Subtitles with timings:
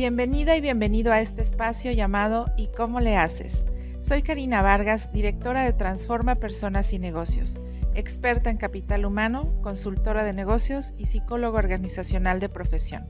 [0.00, 3.66] Bienvenida y bienvenido a este espacio llamado ¿Y cómo le haces?
[4.00, 7.60] Soy Karina Vargas, directora de Transforma Personas y Negocios,
[7.94, 13.06] experta en capital humano, consultora de negocios y psicólogo organizacional de profesión.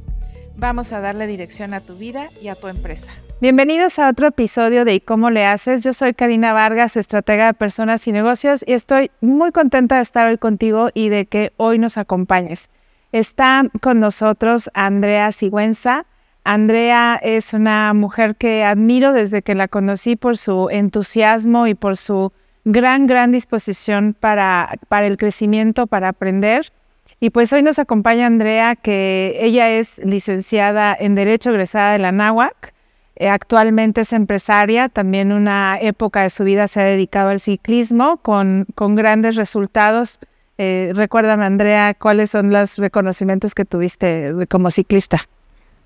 [0.56, 3.12] Vamos a darle dirección a tu vida y a tu empresa.
[3.40, 5.84] Bienvenidos a otro episodio de ¿Y cómo le haces?
[5.84, 10.26] Yo soy Karina Vargas, estratega de personas y negocios y estoy muy contenta de estar
[10.26, 12.68] hoy contigo y de que hoy nos acompañes.
[13.12, 16.06] Está con nosotros Andrea Sigüenza.
[16.44, 21.96] Andrea es una mujer que admiro desde que la conocí por su entusiasmo y por
[21.96, 22.32] su
[22.64, 26.72] gran, gran disposición para, para el crecimiento, para aprender.
[27.18, 32.12] Y pues hoy nos acompaña Andrea, que ella es licenciada en Derecho egresada de la
[32.12, 32.72] NAWAC.
[33.16, 38.16] Eh, actualmente es empresaria, también una época de su vida se ha dedicado al ciclismo
[38.18, 40.20] con, con grandes resultados.
[40.56, 45.28] Eh, recuérdame, Andrea, cuáles son los reconocimientos que tuviste como ciclista.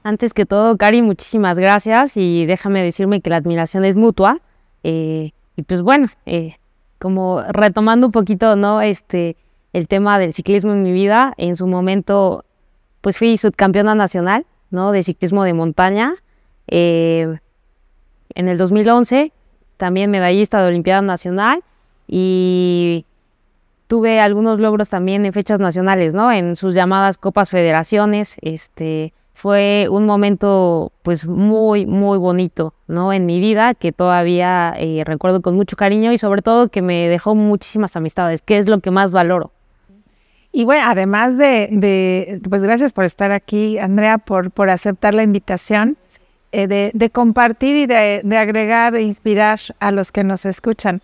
[0.06, 4.42] Antes que todo, Cari, muchísimas gracias y déjame decirme que la admiración es mutua.
[4.83, 6.56] Eh, y pues bueno, eh,
[6.98, 8.82] como retomando un poquito, ¿no?
[8.82, 9.38] Este,
[9.72, 12.44] el tema del ciclismo en mi vida, en su momento,
[13.00, 14.92] pues fui subcampeona nacional, ¿no?
[14.92, 16.12] De ciclismo de montaña.
[16.66, 17.38] Eh,
[18.34, 19.32] en el 2011,
[19.78, 21.64] también medallista de Olimpiada Nacional
[22.06, 23.06] y
[23.86, 26.30] tuve algunos logros también en fechas nacionales, ¿no?
[26.30, 33.12] En sus llamadas Copas Federaciones, este fue un momento pues muy, muy bonito, ¿no?
[33.12, 37.08] En mi vida, que todavía eh, recuerdo con mucho cariño y sobre todo que me
[37.08, 39.50] dejó muchísimas amistades, que es lo que más valoro.
[40.52, 45.98] Y bueno, además de, pues gracias por estar aquí, Andrea, por, por aceptar la invitación,
[46.52, 51.02] eh, de, compartir y de, agregar e inspirar a los que nos escuchan.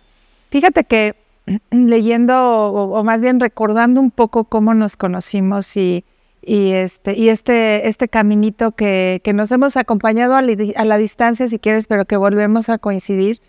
[0.51, 1.15] Fíjate que
[1.71, 6.05] leyendo, o más bien recordando un poco cómo nos conocimos y
[6.41, 11.59] y este, y este, este caminito que, que nos hemos acompañado a, la distancia, si
[11.59, 13.39] quieres, pero que volvemos a coincidir.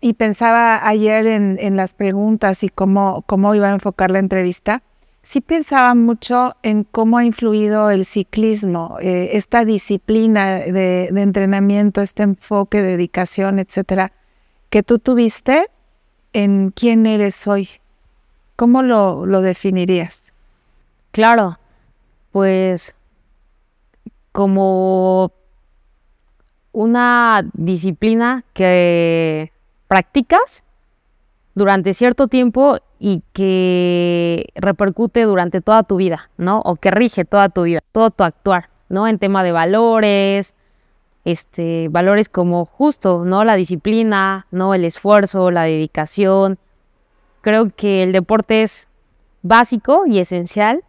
[0.00, 4.82] y pensaba ayer en, las preguntas y cómo, cómo iba a enfocar la entrevista.
[5.22, 12.00] Sí pensaba mucho en cómo ha influido el ciclismo, eh, esta disciplina de, de, entrenamiento,
[12.00, 14.12] este enfoque, dedicación, etcétera,
[14.70, 15.68] que tú tuviste
[16.32, 17.68] en quién eres hoy.
[18.54, 20.32] ¿Cómo lo, lo definirías?
[21.10, 21.58] Claro,
[22.36, 22.94] pues
[24.30, 25.32] como
[26.72, 29.52] una disciplina que
[29.88, 30.62] practicas
[31.54, 36.60] durante cierto tiempo y que repercute durante toda tu vida, ¿no?
[36.60, 39.08] O que rige toda tu vida, todo tu actuar, ¿no?
[39.08, 40.54] En tema de valores,
[41.24, 43.44] este, valores como justo, ¿no?
[43.44, 44.74] La disciplina, ¿no?
[44.74, 46.58] El esfuerzo, la dedicación.
[47.40, 48.88] Creo que el deporte es
[49.40, 50.84] básico y esencial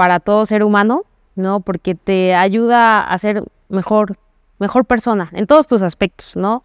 [0.00, 1.60] para todo ser humano, ¿no?
[1.60, 4.16] Porque te ayuda a ser mejor,
[4.58, 6.64] mejor persona en todos tus aspectos, ¿no?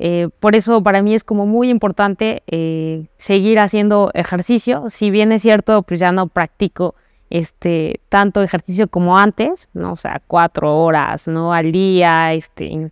[0.00, 4.86] Eh, por eso para mí es como muy importante eh, seguir haciendo ejercicio.
[4.90, 6.96] Si bien es cierto, pues ya no practico
[7.30, 9.92] este tanto ejercicio como antes, ¿no?
[9.92, 11.52] O sea, cuatro horas, ¿no?
[11.52, 12.90] Al día, este,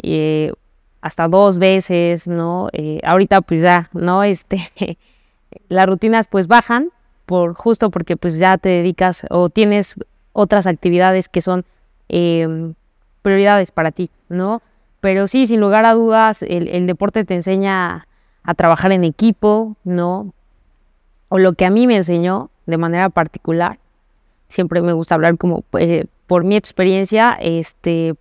[0.00, 0.52] eh,
[1.00, 2.68] hasta dos veces, ¿no?
[3.02, 4.22] ahorita pues ya, ¿no?
[4.22, 4.70] Este,
[5.68, 6.92] las rutinas pues bajan,
[7.26, 9.94] por justo porque pues ya te dedicas o tienes
[10.32, 11.64] otras actividades que son
[12.08, 12.74] em,
[13.22, 14.62] prioridades para ti, ¿no?
[15.00, 18.06] Pero sí, sin lugar a dudas, el, deporte te enseña
[18.44, 20.32] a trabajar en equipo, ¿no?
[21.28, 23.78] O lo que a mí me enseñó de manera particular,
[24.48, 28.14] siempre me gusta hablar como eh, por mi experiencia, este,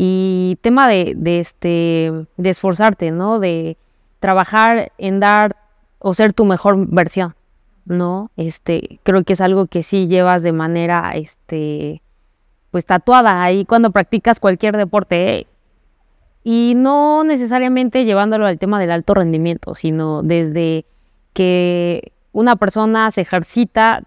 [0.00, 3.40] y tema de, este, de esforzarte, ¿no?
[3.40, 3.76] De
[4.20, 5.56] trabajar en dar
[5.98, 7.34] o ser tu mejor versión,
[7.88, 8.30] ¿no?
[8.36, 12.02] Este, creo que es algo que sí llevas de manera, este,
[12.70, 15.46] pues tatuada ahí cuando practicas cualquier deporte.
[16.44, 20.86] Y no necesariamente llevándolo al tema del alto rendimiento, sino desde
[21.32, 24.04] que una persona se ejercita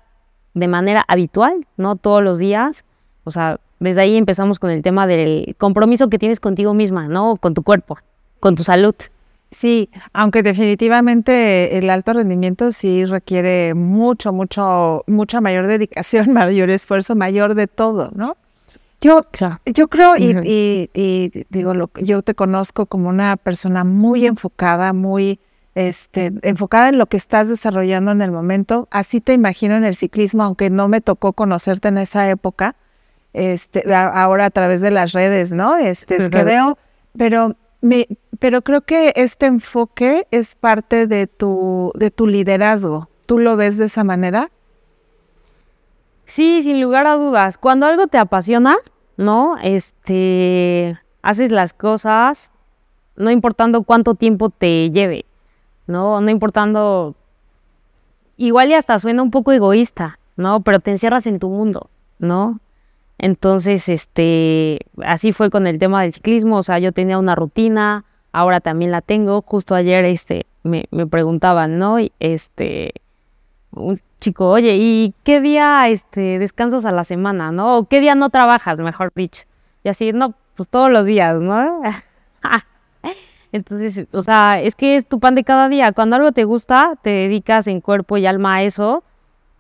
[0.54, 1.96] de manera habitual, ¿no?
[1.96, 2.86] Todos los días.
[3.24, 7.36] O sea, desde ahí empezamos con el tema del compromiso que tienes contigo misma, ¿no?
[7.36, 7.98] Con tu cuerpo,
[8.40, 8.96] con tu salud.
[9.52, 17.16] Sí, aunque definitivamente el alto rendimiento sí requiere mucho, mucho, mucha mayor dedicación, mayor esfuerzo,
[17.16, 18.38] mayor de todo, ¿no?
[19.02, 19.26] Yo,
[19.66, 25.40] yo creo y, digo, lo, yo te conozco como una persona muy enfocada, muy
[25.74, 28.88] este, enfocada en lo que estás desarrollando en el momento.
[28.92, 32.76] Así te imagino en el ciclismo, aunque no me tocó conocerte en esa época,
[33.34, 35.78] este, ahora a través de las redes, ¿no?
[35.78, 36.78] Este, es que veo,
[37.18, 38.08] pero me,
[38.40, 43.10] pero creo que este enfoque es parte de tu, de tu liderazgo.
[43.26, 44.50] ¿Tú lo ves de esa manera?
[46.26, 47.58] Sí, sin lugar a dudas.
[47.58, 48.78] Cuando algo te apasiona,
[49.18, 49.58] ¿no?
[49.62, 52.52] Este, haces las cosas
[53.16, 55.26] no importando cuánto tiempo te lleve,
[55.88, 56.22] ¿no?
[56.22, 57.16] No importando,
[58.38, 60.62] igual y hasta suena un poco egoísta, ¿no?
[60.62, 61.90] Pero te encierras en tu mundo,
[62.20, 62.60] ¿no?
[63.24, 68.04] Entonces, este, así fue con el tema del ciclismo, o sea, yo tenía una rutina,
[68.32, 71.98] ahora también la tengo, justo ayer, este, me, me preguntaban, ¿no?
[72.20, 72.96] Este,
[73.70, 77.78] un chico, oye, ¿y qué día, este, descansas a la semana, no?
[77.78, 79.44] ¿O qué día no trabajas, mejor dicho?
[79.84, 81.84] Y así, no, pues todos los días, ¿no?
[83.52, 85.92] Entonces, o sea, es que es tu pan de cada día.
[85.92, 89.04] Cuando algo te gusta, te dedicas en cuerpo y alma a eso,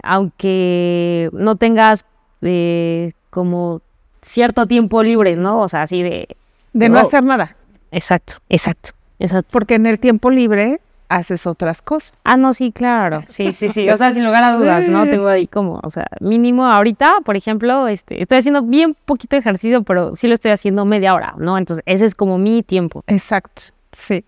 [0.01, 2.07] aunque no tengas
[2.41, 3.81] eh, como
[4.21, 5.59] cierto tiempo libre, ¿no?
[5.61, 6.27] O sea, así de...
[6.73, 7.55] De no hacer nada.
[7.91, 9.49] Exacto, exacto, exacto.
[9.51, 10.79] Porque en el tiempo libre
[11.09, 12.13] haces otras cosas.
[12.23, 13.23] Ah, no, sí, claro.
[13.27, 13.89] Sí, sí, sí.
[13.89, 15.05] O sea, sin lugar a dudas, ¿no?
[15.09, 19.83] Tengo ahí como, o sea, mínimo ahorita, por ejemplo, este, estoy haciendo bien poquito ejercicio,
[19.83, 21.57] pero sí lo estoy haciendo media hora, ¿no?
[21.57, 23.03] Entonces, ese es como mi tiempo.
[23.07, 23.61] Exacto,
[23.91, 24.23] sí.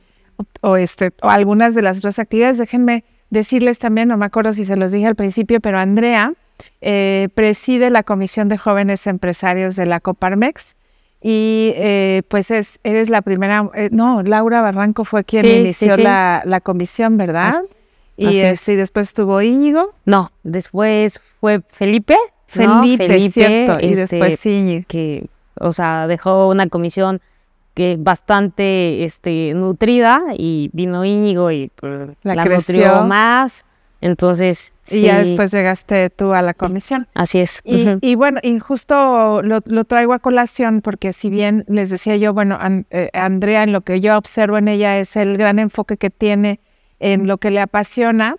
[0.62, 4.66] O, este, o algunas de las otras actividades, déjenme decirles también, no me acuerdo si
[4.66, 6.34] se los dije al principio, pero Andrea
[6.82, 10.76] eh, preside la Comisión de Jóvenes Empresarios de la Coparmex
[11.24, 16.44] y eh, pues es, eres la primera, eh, no, Laura Barranco fue quien inició La,
[16.46, 17.62] la, comisión, ¿verdad?
[18.18, 19.94] y, este, después estuvo Íñigo.
[20.06, 22.18] No, después fue Felipe.
[22.48, 24.86] Felipe, cierto, y este, después Íñigo.
[24.88, 25.28] Que,
[25.60, 27.22] o sea, dejó una comisión
[27.74, 33.66] que bastante este, nutrida y vino Íñigo y pues, la, la nutrió más.
[34.04, 37.08] Entonces, y ya después llegaste tú a la comisión.
[37.14, 37.62] Así es.
[37.64, 42.60] Y, bueno, y justo lo, traigo a colación porque si bien les decía yo, bueno,
[42.90, 46.60] eh, Andrea, en lo que yo observo en ella es el gran enfoque que tiene
[47.00, 48.36] en lo que le apasiona.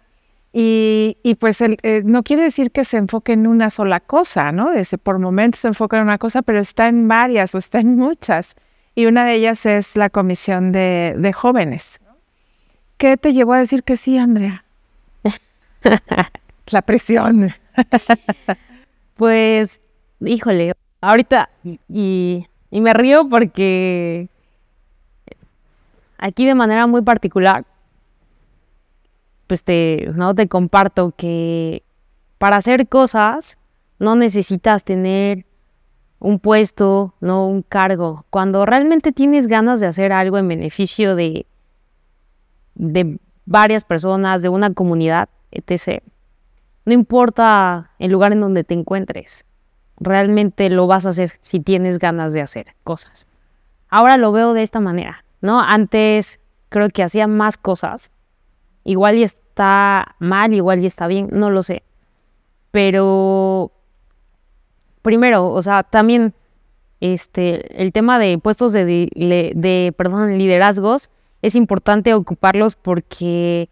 [0.53, 4.69] Y, pues eh, no quiere decir que se enfoque en una sola cosa, ¿no?
[5.03, 8.55] Por momentos se enfoca en una cosa, pero está en varias o está en muchas.
[8.95, 12.03] Y una de ellas es la comisión de, de jóvenes.
[12.99, 14.64] ¿Qué te llevó a decir que sí, Andrea?
[16.69, 17.51] la presión.
[19.17, 19.83] pues,
[20.21, 21.51] híjole, ahorita
[21.89, 24.29] y, me río porque
[26.19, 27.65] aquí de manera muy particular,
[29.47, 31.83] pues te, no te comparto que
[32.39, 33.59] para hacer cosas
[33.99, 35.47] no necesitas tener
[36.19, 38.25] un puesto, no un cargo.
[38.31, 41.47] Cuando realmente tienes ganas de hacer algo en beneficio de,
[42.75, 46.03] de varias personas, de una comunidad, etc.
[46.85, 49.45] No importa el lugar en donde te encuentres,
[49.99, 53.27] realmente lo vas a hacer si tienes ganas de hacer cosas.
[53.89, 55.61] Ahora lo veo de esta manera, ¿no?
[55.61, 58.11] Antes creo que hacía más cosas,
[58.83, 61.85] igual y está mal, igual y está bien, no lo sé.
[62.71, 63.71] Pero
[65.03, 66.35] primero, o sea, también
[67.01, 71.11] este, el tema de puestos de, de, perdón, liderazgos
[71.43, 73.69] es importante ocuparlos porque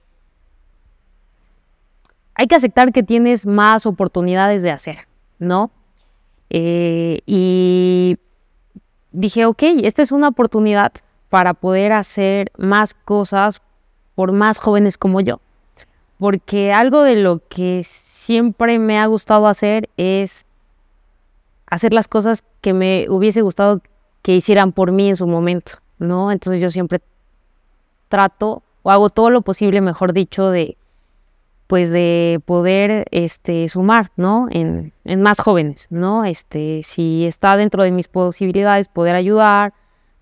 [2.34, 5.06] hay que aceptar que tienes más oportunidades de hacer,
[5.38, 5.70] ¿no?
[6.50, 8.18] Eh, y
[9.12, 10.92] dije, ok, esta es una oportunidad
[11.28, 13.62] para poder hacer más cosas
[14.14, 15.40] por más jóvenes como yo.
[16.18, 20.44] Porque algo de lo que siempre me ha gustado hacer es
[21.66, 23.80] hacer las cosas que me hubiese gustado
[24.20, 26.30] que hicieran por mí en su momento, ¿no?
[26.30, 27.00] Entonces yo siempre
[28.08, 30.76] trato o hago todo lo posible, mejor dicho, de
[31.72, 34.46] pues de poder este, sumar, ¿no?
[34.50, 36.26] En, más jóvenes, ¿no?
[36.26, 39.72] Este, si está dentro de mis posibilidades poder ayudar,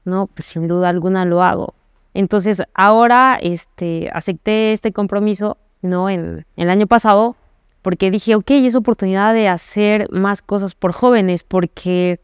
[0.05, 0.29] ¿no?
[0.29, 1.75] Pues sin duda alguna lo hago.
[2.15, 6.09] Entonces ahora este, acepté este compromiso, ¿no?
[6.09, 7.35] En, el año pasado,
[7.83, 12.21] porque dije, ok, es oportunidad de hacer más cosas por jóvenes, porque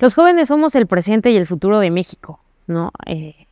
[0.00, 2.90] los jóvenes somos el presente y el futuro de México, ¿no?
[3.06, 3.46] Eh,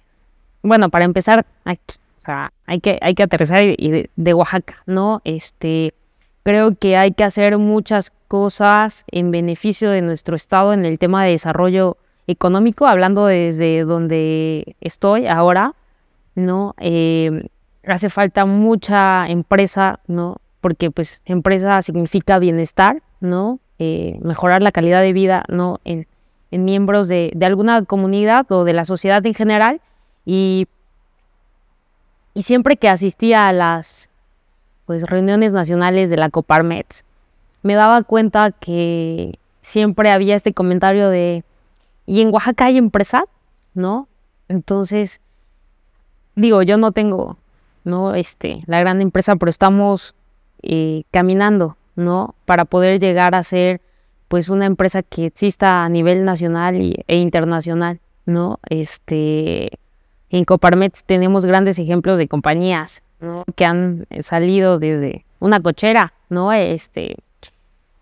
[0.60, 1.94] bueno, para empezar, aquí,
[2.66, 5.20] hay que, hay que aterrizar de, Oaxaca, ¿no?
[5.24, 5.94] Este,
[6.42, 11.24] creo que hay que hacer muchas cosas en beneficio de nuestro estado en el tema
[11.24, 15.74] de desarrollo económico, hablando desde donde estoy ahora,
[16.34, 16.74] ¿no?
[16.78, 17.48] Eh,
[17.86, 20.38] hace falta mucha empresa, ¿no?
[20.60, 23.60] Porque pues empresa significa bienestar, ¿no?
[23.78, 25.80] Eh, mejorar la calidad de vida, ¿no?
[25.84, 26.06] En,
[26.50, 29.80] en miembros de, de, alguna comunidad o de la sociedad en general
[30.24, 30.68] y
[32.34, 34.10] y siempre que asistía a las
[34.86, 37.04] pues, reuniones nacionales de la Coparmex,
[37.62, 41.44] me daba cuenta que siempre había este comentario de,
[42.04, 43.24] ¿y en Oaxaca hay empresa?
[43.72, 44.08] ¿No?
[44.48, 45.20] Entonces,
[46.34, 47.38] digo, yo no tengo,
[47.84, 48.14] ¿no?
[48.14, 50.14] Este, la gran empresa, pero estamos
[50.62, 52.34] eh, caminando, ¿no?
[52.44, 53.80] Para poder llegar a ser,
[54.28, 58.58] pues una empresa que exista a nivel nacional e internacional, ¿no?
[58.68, 59.78] Este,
[60.38, 63.02] en Coparmex tenemos grandes ejemplos de compañías.
[63.54, 66.52] Que han salido desde una cochera, ¿no?
[66.52, 67.16] Este,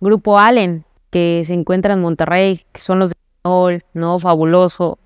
[0.01, 4.19] Grupo Allen, que se encuentra en Monterrey, que son los de ¿no?
[4.19, 4.99] Fabuloso,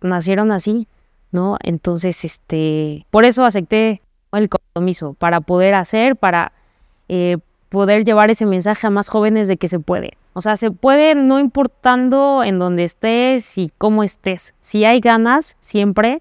[0.00, 0.86] nacieron así,
[1.30, 1.56] ¿no?
[1.62, 4.02] Entonces, este, por eso acepté
[4.32, 6.52] el compromiso, para poder hacer, para
[7.08, 7.38] eh,
[7.68, 10.18] poder llevar ese mensaje a más jóvenes de que se puede.
[10.32, 14.54] O sea, se puede no importando en dónde estés y cómo estés.
[14.60, 16.20] Si hay ganas, siempre,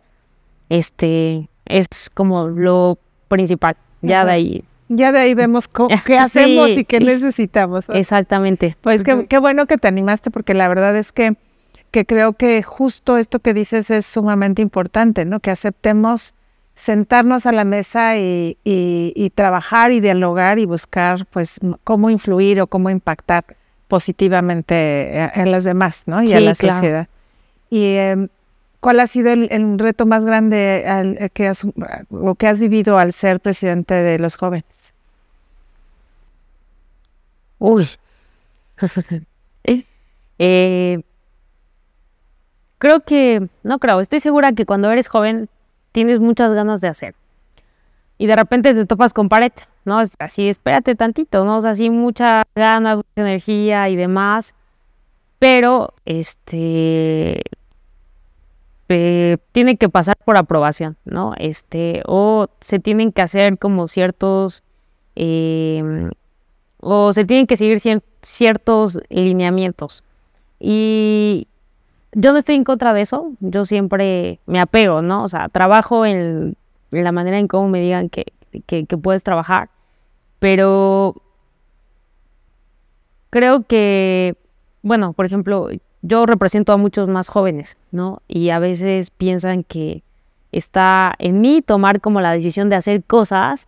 [0.70, 3.76] este, es como lo principal.
[4.02, 4.64] Ya de ahí.
[4.90, 5.68] Ya de ahí vemos
[6.06, 7.90] qué hacemos y qué necesitamos.
[7.90, 8.78] Exactamente.
[8.82, 11.36] Pues qué, qué bueno que te animaste porque la verdad es que
[11.94, 15.40] que creo que justo esto que dices es sumamente importante, ¿no?
[15.40, 16.34] Que aceptemos
[16.74, 22.90] sentarnos a la mesa y, trabajar y dialogar y buscar, pues, cómo influir o cómo
[22.90, 23.46] impactar
[23.88, 26.24] positivamente en los demás, ¿no?
[26.24, 27.08] Y a la sociedad.
[27.70, 28.28] Y em,
[28.84, 31.66] ¿cuál ha sido el, reto más grande que has,
[32.12, 34.94] o que has vivido al ser presidente de los jóvenes?
[37.60, 37.88] Uy.
[40.38, 41.02] eh,
[42.78, 45.48] creo que, no creo, estoy segura que cuando eres joven
[45.94, 47.16] tienes muchas ganas de hacer.
[48.18, 49.54] Y de repente te topas con pared,
[49.86, 50.00] ¿no?
[50.20, 51.58] Así, espérate tantito, ¿no?
[51.58, 54.56] O sea, así mucha ganas, mucha energía y demás.
[55.40, 57.44] Pero, este,
[59.52, 61.34] tiene que pasar por aprobación, ¿no?
[61.38, 64.64] Este, o se tienen que hacer como ciertos,
[65.16, 66.12] em,
[66.80, 67.80] o se tienen que seguir
[68.22, 70.04] ciertos lineamientos.
[70.60, 71.48] Y,
[72.16, 75.24] yo no estoy en contra de eso, yo siempre me apego, ¿no?
[75.24, 76.56] O sea, trabajo en,
[76.92, 78.34] la manera en cómo me digan que,
[79.02, 79.70] puedes trabajar,
[80.40, 81.16] pero
[83.32, 84.36] creo que,
[84.84, 85.70] bueno, por ejemplo,
[86.04, 88.22] yo represento a muchos más jóvenes, ¿no?
[88.28, 90.04] Y a veces piensan que
[90.52, 93.68] está en mí tomar como la decisión de hacer cosas,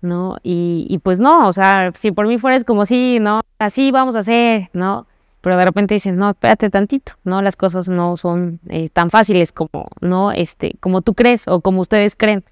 [0.00, 0.38] ¿no?
[0.42, 3.42] Y, y pues no, o sea, si por mí fuera es como si, ¿no?
[3.60, 5.06] Así vamos a hacer, ¿no?
[5.46, 7.40] pero de repente dicen, no, espérate tantito, ¿no?
[7.40, 10.32] Las cosas no son eh, tan fáciles como, ¿no?
[10.32, 12.42] Este, como tú crees o como ustedes creen.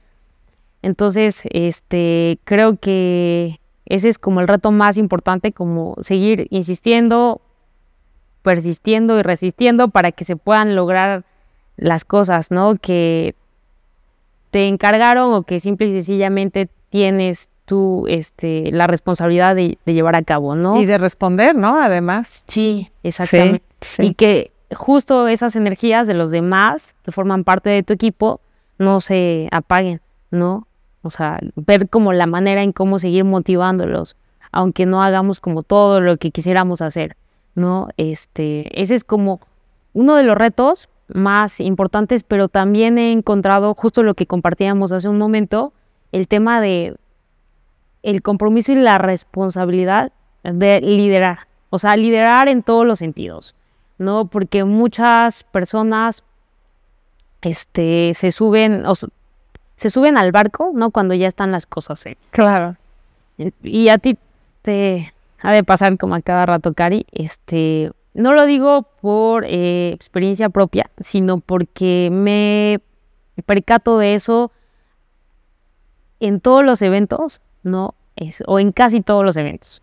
[0.80, 7.40] Entonces, este, creo que ese es como el reto más importante, como seguir insistiendo,
[8.44, 11.24] persistiendo y resistiendo para que se puedan lograr
[11.76, 12.76] las cosas, ¿no?
[12.76, 13.34] Que
[14.50, 20.22] te encargaron o que simple y sencillamente tienes tú este, la responsabilidad de, llevar a
[20.22, 20.78] cabo, ¿no?
[20.78, 21.80] Y de responder, ¿no?
[21.80, 22.44] Además.
[22.46, 23.64] Sí, exactamente.
[23.98, 28.42] Y que justo esas energías de los demás que forman parte de tu equipo
[28.78, 30.68] no se apaguen, ¿no?
[31.02, 34.16] O sea, ver como la manera en cómo seguir motivándolos,
[34.52, 37.16] aunque no hagamos como todo lo que quisiéramos hacer,
[37.54, 37.88] ¿no?
[37.96, 39.40] Este, ese es como
[39.92, 45.08] uno de los retos más importantes, pero también he encontrado justo lo que compartíamos hace
[45.08, 45.72] un momento,
[46.12, 46.96] el tema de
[48.02, 53.54] el compromiso y la responsabilidad de liderar, o sea, liderar en todos los sentidos,
[53.96, 54.26] ¿no?
[54.26, 56.22] Porque muchas personas
[57.40, 60.90] este, se suben, o se suben al barco, ¿no?
[60.90, 62.04] Cuando ya están las cosas.
[62.06, 62.18] ¿eh?
[62.30, 62.76] Claro.
[63.62, 64.18] Y a ti
[64.62, 65.13] te
[65.44, 70.48] ha de pasar como a cada rato, Cari, este, no lo digo por eh, experiencia
[70.48, 72.80] propia, sino porque me
[73.46, 74.50] percato de eso
[76.18, 77.94] en todos los eventos ¿no?
[78.46, 79.82] O en casi todos los eventos,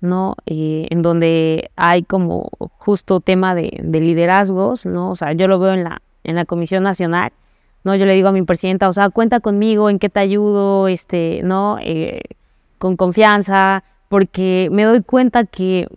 [0.00, 0.36] ¿no?
[0.46, 5.10] Eh, en donde hay como justo tema de, liderazgos, ¿no?
[5.10, 7.32] O sea, yo lo veo en la, en la Comisión Nacional,
[7.82, 7.96] ¿no?
[7.96, 11.40] Yo le digo a mi presidenta, o sea, cuenta conmigo, en qué te ayudo, este,
[11.42, 11.78] ¿no?
[11.80, 12.20] Eh,
[12.78, 15.88] con confianza, porque me doy cuenta que,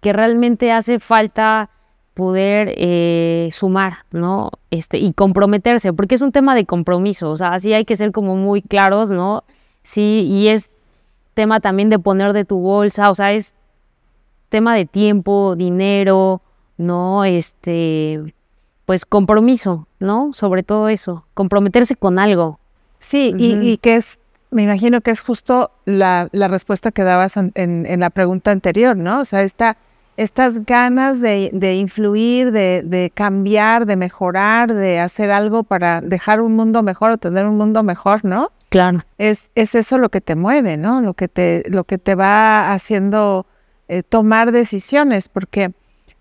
[0.00, 1.70] que realmente hace falta
[2.14, 4.50] poder eh, sumar, ¿no?
[4.70, 8.10] Este, y comprometerse, porque es un tema de compromiso, o sea, así hay que ser
[8.10, 9.44] como muy claros, ¿no?
[9.82, 10.72] Sí, y es
[11.34, 13.54] tema también de poner de tu bolsa, o sea, es
[14.48, 16.42] tema de tiempo, dinero,
[16.76, 17.24] ¿no?
[17.24, 18.34] Este,
[18.84, 20.32] pues compromiso, ¿no?
[20.32, 22.58] Sobre todo eso, comprometerse con algo.
[22.98, 24.18] Sí, y, que es,
[24.50, 29.20] me imagino que es justo la, respuesta que dabas en, la pregunta anterior, ¿no?
[29.20, 29.76] O sea, esta,
[30.16, 36.40] estas ganas de, de influir, de, de, cambiar, de mejorar, de hacer algo para dejar
[36.40, 38.50] un mundo mejor o tener un mundo mejor, ¿no?
[38.68, 39.00] Claro.
[39.16, 41.00] Es, es eso lo que te mueve, ¿no?
[41.00, 43.46] Lo que te, lo que te va haciendo
[43.88, 45.72] eh, tomar decisiones, porque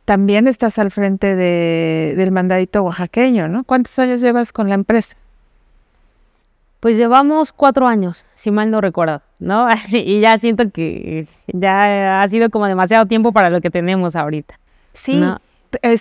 [0.06, 3.66] también estás al frente de, del mandadito oaxaqueño, ¿no?
[3.66, 5.18] ¿Cuántos años llevas con la empresa?
[6.80, 9.68] Pues llevamos cuatro años, si mal no recuerdo, ¿no?
[9.92, 14.60] y ya siento que ya ha sido como demasiado tiempo para lo que tenemos ahorita.
[14.94, 15.22] Sí,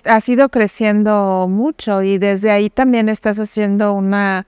[0.04, 4.46] ha sido creciendo mucho y desde ahí también estás haciendo una,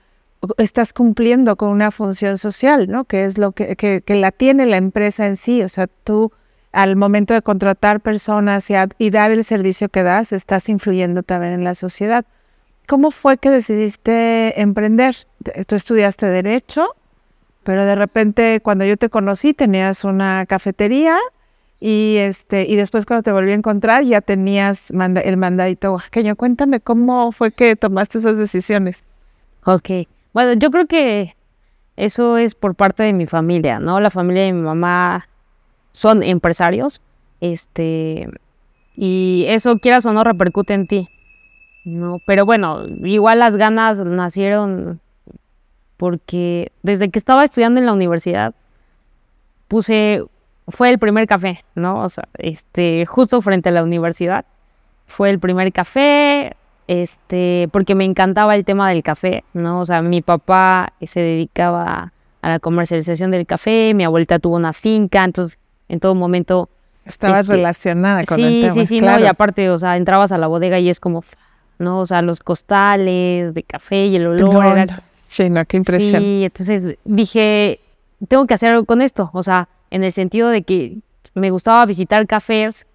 [0.57, 3.05] estás cumpliendo con una función social, ¿no?
[3.05, 5.61] Que es lo que, que, que la tiene la empresa en sí.
[5.61, 6.31] O sea, tú
[6.71, 11.53] al momento de contratar personas y, y dar el servicio que das, estás influyendo también
[11.53, 12.25] en la sociedad.
[12.89, 15.15] ¿Cómo fue que decidiste emprender?
[15.67, 16.95] Tú estudiaste derecho,
[17.61, 21.15] pero de repente cuando yo te conocí tenías una cafetería
[21.79, 26.35] y este y después cuando te volví a encontrar ya tenías el mandadito oaxaqueño.
[26.35, 29.03] Cuéntame cómo fue que tomaste esas decisiones.
[29.65, 31.35] Ok, bueno, yo creo que
[31.95, 33.99] eso es por parte de mi familia, ¿no?
[33.99, 35.29] La familia de mi mamá
[35.91, 37.01] son empresarios,
[37.39, 38.27] este,
[38.95, 41.07] y eso quieras o no repercute en ti.
[41.85, 44.99] No, pero bueno, igual las ganas nacieron
[45.97, 48.53] porque desde que estaba estudiando en la universidad
[49.67, 50.23] puse
[50.67, 52.01] fue el primer café, ¿no?
[52.03, 54.45] O sea, este justo frente a la universidad
[55.07, 56.55] fue el primer café,
[56.87, 59.81] este, porque me encantaba el tema del café, ¿no?
[59.81, 64.73] O sea, mi papá se dedicaba a la comercialización del café, mi abuelita tuvo una
[64.73, 66.69] finca, entonces en todo momento
[67.03, 68.73] estabas este, relacionada con sí, el tema.
[68.73, 71.23] Sí, sí, no, y aparte, o sea, entrabas a la bodega y es como
[71.79, 71.99] ¿no?
[71.99, 74.87] O sea, los costales de café y el olor.
[75.27, 76.21] Sí, no, qué impresión.
[76.21, 77.79] Sí, entonces dije,
[78.27, 79.29] tengo que hacer algo con esto.
[79.33, 80.97] O sea, en el sentido de que
[81.33, 82.85] me gustaba visitar cafés.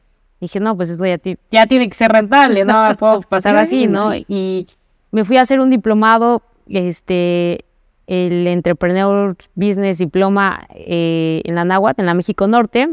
[0.41, 1.19] Dije, no, pues esto ya,
[1.50, 4.14] ya tiene que ser rentable, no puedo pasar así, ¿no?
[4.14, 4.67] Y
[5.11, 7.64] me fui a hacer un diplomado, este,
[8.07, 12.91] el Entrepreneur Business Diploma eh, en la Náhuatl, en la México Norte,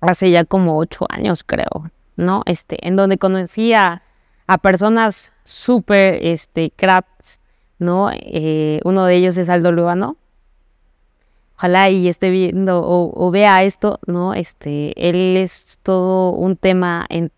[0.00, 2.42] hace ya como ocho años, creo, ¿no?
[2.46, 4.02] Este, en donde conocí a
[4.50, 7.40] a personas súper este, craps,
[7.78, 8.10] ¿no?
[8.12, 10.16] Eh, uno de ellos es Aldo Lubano.
[11.54, 14.34] Ojalá y esté viendo o, vea esto, ¿no?
[14.34, 17.30] Este, él es todo un tema en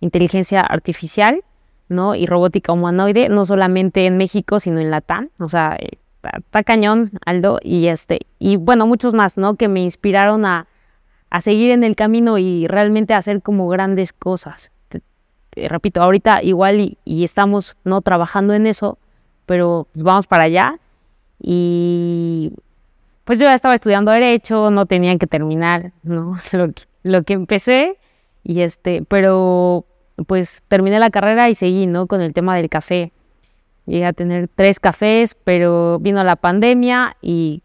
[0.00, 1.42] inteligencia artificial,
[1.88, 2.14] ¿no?
[2.14, 5.30] Y robótica humanoide, no solamente en México, sino en Latam.
[5.38, 5.78] O sea,
[6.22, 9.54] está cañón, Aldo, y este, y bueno, muchos más, ¿no?
[9.54, 10.66] Que me inspiraron a,
[11.30, 14.70] a seguir en el camino y realmente hacer como grandes cosas.
[15.56, 18.98] Eh, repito, ahorita igual y, estamos no trabajando en eso,
[19.46, 20.78] pero vamos para allá.
[21.40, 22.52] Y
[23.24, 26.38] pues yo ya estaba estudiando derecho, no tenía que terminar, ¿no?
[27.02, 27.98] Lo, que empecé
[28.44, 29.86] y este, pero
[30.26, 32.06] pues terminé la carrera y seguí, ¿no?
[32.06, 33.12] Con el tema del café.
[33.86, 37.62] Llegué a tener tres cafés, pero vino la pandemia y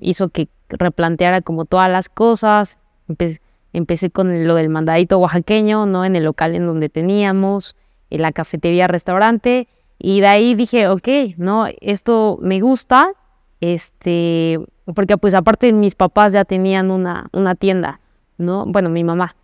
[0.00, 2.78] hizo que replanteara como todas las cosas.
[3.08, 3.40] Empecé,
[3.74, 6.04] Empecé con lo del mandadito oaxaqueño, ¿no?
[6.04, 7.76] En el local en donde teníamos,
[8.08, 9.68] en la cafetería, restaurante.
[9.98, 11.66] Y de ahí dije, ok, ¿no?
[11.80, 13.12] Esto me gusta,
[13.60, 14.60] este,
[14.94, 18.00] porque pues aparte mis papás ya tenían una, una tienda,
[18.38, 18.64] ¿no?
[18.64, 19.34] Bueno, mi mamá.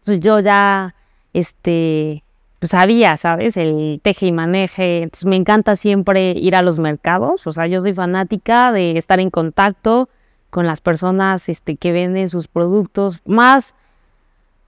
[0.00, 0.94] Entonces yo ya,
[1.34, 2.24] este,
[2.60, 3.58] pues sabía, ¿sabes?
[3.58, 5.02] El teje y maneje.
[5.02, 9.20] Entonces me encanta siempre ir a los mercados, o sea, yo soy fanática de estar
[9.20, 10.08] en contacto,
[10.50, 13.74] con las personas este, que venden sus productos, más,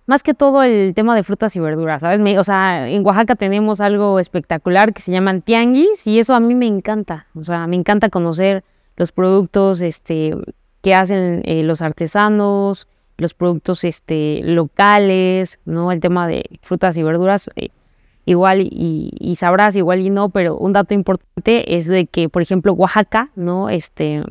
[0.07, 2.39] más que todo el tema de frutas y verduras, ¿sabes?
[2.39, 6.55] o sea, en Oaxaca tenemos algo espectacular que se llaman tianguis y eso a mí
[6.55, 8.65] me encanta, o sea, me encanta conocer
[8.97, 10.35] los productos este,
[10.83, 15.93] que hacen eh, los artesanos, los productos este, locales, ¿no?
[15.93, 17.69] El tema de frutas y verduras, eh,
[18.25, 22.43] igual y, y, sabrás, igual y no, pero un dato importante es de que, por
[22.43, 23.69] ejemplo, Oaxaca, ¿no?
[23.69, 24.23] Este,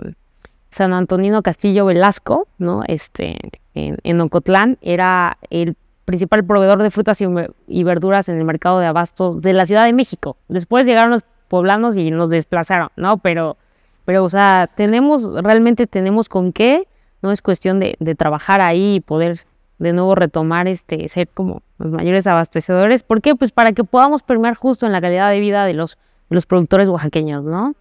[0.72, 2.84] San Antonino Castillo Velasco, ¿no?
[2.88, 3.38] Este,
[3.74, 9.36] en, Ocotlán, era el principal proveedor de frutas y, verduras en el mercado de abasto
[9.36, 10.38] de la Ciudad de México.
[10.48, 13.18] Después llegaron los poblanos y nos desplazaron, ¿no?
[13.18, 13.58] Pero,
[14.06, 16.88] pero o sea, tenemos, realmente tenemos con qué,
[17.22, 19.42] no es cuestión de, trabajar ahí y poder
[19.78, 23.04] de nuevo retomar, este, ser como los mayores abastecedores.
[23.04, 23.36] ¿Por qué?
[23.36, 25.98] Pues para que podamos permear justo en la calidad de vida de los,
[26.30, 27.76] de los productores oaxaqueños, ¿no?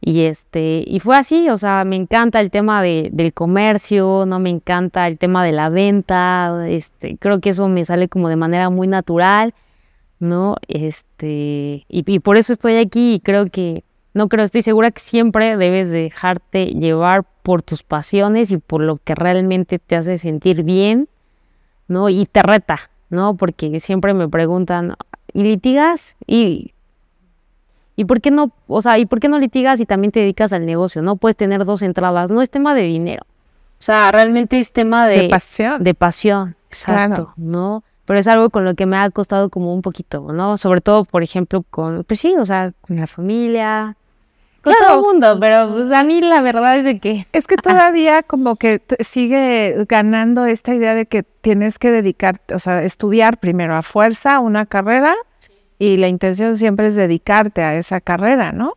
[0.00, 4.38] Y este, y fue así, o sea, me encanta el tema de, del comercio, no
[4.38, 8.36] me encanta el tema de la venta, este, creo que eso me sale como de
[8.36, 9.54] manera muy natural,
[10.20, 10.56] ¿no?
[10.68, 15.56] Este, y, por eso estoy aquí y creo que, no creo, estoy segura que siempre
[15.56, 21.08] debes dejarte llevar por tus pasiones y por lo que realmente te hace sentir bien,
[21.88, 22.08] ¿no?
[22.08, 23.36] Y te reta, ¿no?
[23.36, 24.94] Porque siempre me preguntan,
[25.32, 26.16] ¿y litigas?
[26.26, 26.72] Y
[27.96, 30.52] ¿Y por qué no, o sea, y por qué no litigas y también te dedicas
[30.52, 31.00] al negocio?
[31.00, 33.24] No puedes tener dos entradas, no es tema de dinero.
[33.78, 35.82] O sea, realmente es tema de, de pasión.
[35.82, 37.82] De pasión, exacto, ¿no?
[38.04, 40.58] Pero es algo con lo que me ha costado como un poquito, ¿no?
[40.58, 43.96] Sobre todo, por ejemplo, con, pues sí, o sea, con la familia.
[44.62, 47.26] con todo el mundo, pero pues a mí la verdad es de que...
[47.32, 52.58] Es que todavía como que sigue ganando esta idea de que tienes que dedicarte, o
[52.58, 55.14] sea, estudiar primero a fuerza una carrera
[55.78, 58.74] y la intención siempre es dedicarte a esa carrera, ¿no?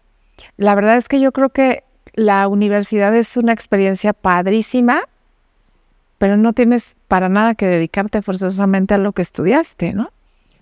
[0.57, 1.83] La verdad es que yo creo que
[2.13, 5.01] la universidad es una experiencia padrísima,
[6.17, 10.11] pero no tienes para nada que dedicarte forzosamente a lo que estudiaste, ¿no?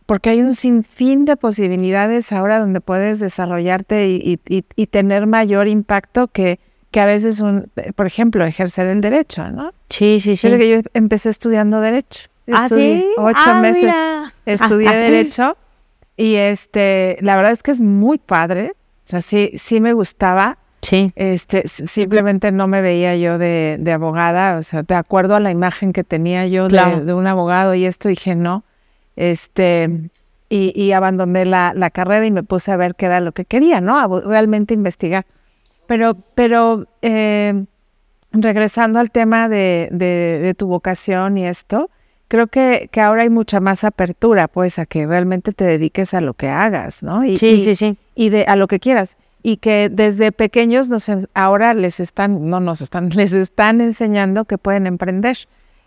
[0.06, 6.60] Porque hay un sinfín de posibilidades ahora donde puedes desarrollarte y, tener mayor impacto que,
[6.92, 9.74] que a veces, un, por ejemplo, ejercer el derecho, ¿no?
[9.90, 10.50] Sí, sí, sí.
[10.50, 12.30] que yo empecé estudiando derecho.
[12.50, 13.04] ¿Ah, sí?
[13.18, 13.94] Ocho ah, meses
[14.46, 15.58] estudié derecho
[16.18, 18.74] y este, la verdad es que es muy padre.
[19.06, 20.58] O sea, sí, sí me gustaba.
[20.82, 21.12] Sí.
[21.16, 25.52] Este, simplemente no me veía yo de, de abogada, o sea, de acuerdo a la
[25.52, 28.64] imagen que tenía yo de, un abogado y esto dije no.
[29.16, 30.10] Este,
[30.50, 33.46] y, y abandoné la, la, carrera y me puse a ver qué era lo que
[33.46, 34.20] quería, ¿no?
[34.22, 35.26] realmente investigar.
[35.88, 37.66] Pero, pero eh,
[38.32, 41.90] regresando al tema de, de, de, tu vocación y esto,
[42.28, 46.22] creo que, que ahora hay mucha más apertura, pues, a que realmente te dediques a
[46.22, 47.24] lo que hagas, ¿no?
[47.24, 47.98] Y, sí, sí, sí.
[48.16, 49.18] Y de, a lo que quieras.
[49.44, 54.58] Y que desde pequeños nos, ahora les están, no nos están, les están enseñando que
[54.58, 55.38] pueden emprender.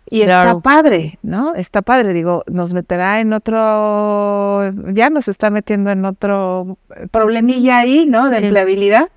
[0.09, 1.53] Y está padre, ¿no?
[1.55, 6.77] Está padre, digo, nos meterá en otro, ya nos está metiendo en otro
[7.11, 8.29] problemilla ahí, ¿no?
[8.29, 9.09] De empleabilidad.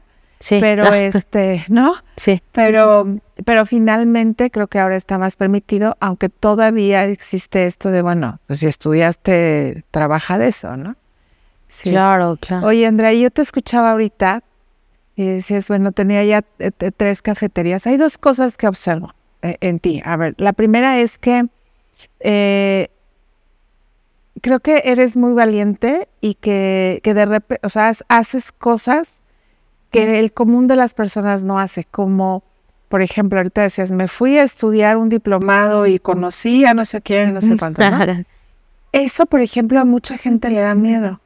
[0.45, 0.59] Sí.
[0.61, 1.95] Pero este, ¿no?
[2.17, 2.43] Sí.
[2.53, 8.41] Pero, pero finalmente creo que ahora está más permitido, aunque todavía existe esto de, bueno,
[8.47, 10.97] pues si estudiaste, trabaja de eso, ¿no?
[11.69, 11.91] Sí.
[11.91, 12.67] Claro, claro.
[12.67, 14.43] Oye, Andrea, yo te escuchaba ahorita
[15.17, 17.87] y decías, bueno, tenía ya eh, tres cafeterías.
[17.87, 20.03] Hay dos cosas que observo eh, en ti.
[20.05, 21.47] A ver, la primera es que
[22.21, 22.89] eh,
[24.43, 29.24] creo que eres muy valiente y que, que de repente, o sea, haces cosas
[29.95, 32.43] que el común de las personas no hace, como
[32.89, 37.01] por ejemplo, ahorita decías, me fui a estudiar un diplomado y conocí a no sé
[37.01, 37.83] quién, no sé cuánto.
[38.93, 41.21] Eso, por ejemplo, a mucha gente le da miedo.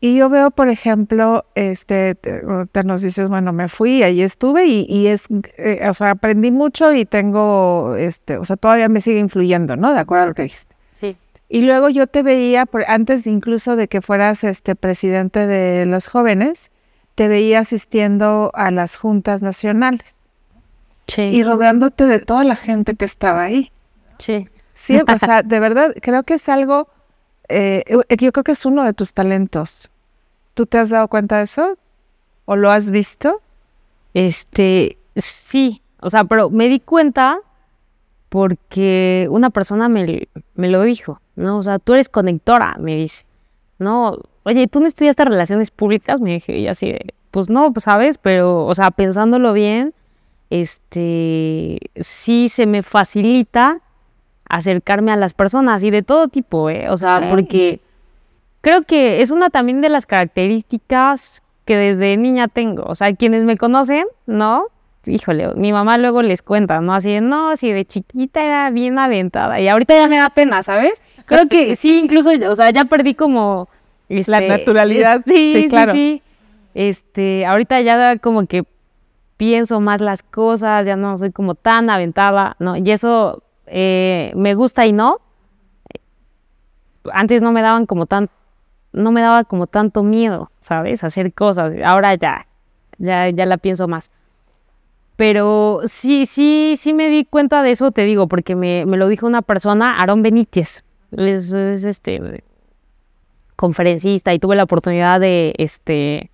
[0.00, 4.86] Y yo veo, por ejemplo, este, te, nos dices, bueno, me fui, ahí estuve y,
[4.88, 5.26] y es,
[5.56, 9.92] eh, o sea, aprendí mucho y tengo, este, o sea, todavía me sigue influyendo, ¿no?
[9.92, 10.74] De acuerdo a lo que dijiste.
[11.00, 11.16] Sí.
[11.48, 16.08] Y luego yo te veía, por, antes incluso de que fueras, este, presidente de los
[16.08, 16.72] jóvenes,
[17.16, 20.28] te veía asistiendo a las juntas nacionales.
[21.08, 21.22] Sí.
[21.22, 23.72] Y rodeándote de toda la gente que estaba ahí.
[24.18, 24.48] Sí.
[24.74, 26.88] Sí, o sea, de verdad, creo que es algo,
[27.48, 27.82] eh,
[28.20, 29.90] yo creo que es uno de tus talentos.
[30.52, 31.78] ¿Tú te has dado cuenta de eso?
[32.44, 33.40] ¿O lo has visto?
[34.12, 37.38] Este, sí, o sea, pero me di cuenta
[38.28, 41.56] porque una persona me, me lo dijo, ¿no?
[41.58, 43.24] O sea, tú eres conectora, me dice,
[43.78, 44.18] ¿no?
[44.46, 46.20] Oye, ¿tú no estudiaste relaciones públicas?
[46.20, 46.96] Me dije, y así
[47.32, 49.92] pues no, pues sabes, pero, o sea, pensándolo bien,
[50.48, 53.80] este, sí se me facilita
[54.48, 56.88] acercarme a las personas y de todo tipo, ¿eh?
[56.88, 57.80] O sea, porque
[58.60, 62.84] creo que es una también de las características que desde niña tengo.
[62.84, 64.68] O sea, quienes me conocen, ¿no?
[65.04, 66.94] Híjole, mi mamá luego les cuenta, ¿no?
[66.94, 70.62] Así de, no, si de chiquita era bien aventada y ahorita ya me da pena,
[70.62, 71.02] ¿sabes?
[71.26, 73.68] Creo que sí, incluso, o sea, ya perdí como
[74.08, 75.22] la este, naturalidad.
[75.26, 76.22] sí, sí, sí,
[76.74, 78.64] Este, ahorita ya como que
[79.36, 82.76] pienso más las cosas, ya no soy como tan aventada, ¿no?
[82.76, 85.20] Y eso eh, me gusta y no.
[87.12, 88.28] Antes no me daban como tan,
[88.92, 91.04] no me daba como tanto miedo, ¿sabes?
[91.04, 91.74] Hacer cosas.
[91.84, 92.46] Ahora ya,
[92.98, 94.10] ya, ya la pienso más.
[95.16, 99.08] Pero sí, sí, sí me di cuenta de eso, te digo, porque me, me lo
[99.08, 100.84] dijo una persona, Aarón Benítez.
[101.12, 102.44] Es, es este
[103.56, 106.30] conferencista y tuve la oportunidad de, este,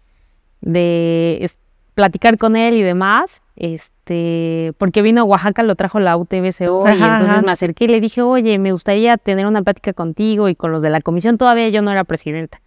[0.61, 1.49] de
[1.95, 7.03] platicar con él y demás, este, porque vino a Oaxaca, lo trajo la UTBCO y
[7.03, 10.73] entonces me acerqué y le dije, oye, me gustaría tener una plática contigo y con
[10.73, 12.61] los de la comisión, todavía yo no era presidenta.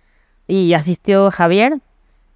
[0.47, 1.79] Y asistió Javier,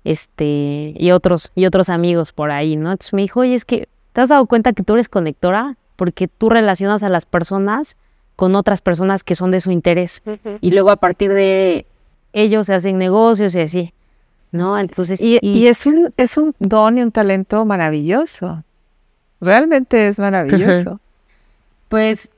[0.03, 2.91] este, y otros, y otros amigos por ahí, ¿no?
[2.91, 5.77] Entonces me dijo, oye, es que, ¿te has dado cuenta que tú eres conectora?
[5.95, 7.97] Porque tú relacionas a las personas
[8.35, 10.23] con otras personas que son de su interés.
[10.61, 11.85] Y luego a partir de
[12.33, 13.93] ellos se hacen negocios y así,
[14.51, 14.77] ¿no?
[14.79, 15.19] Entonces...
[15.21, 18.63] Y, es, un, es un don y un talento maravilloso.
[19.41, 20.99] Realmente es maravilloso.
[21.89, 22.31] pues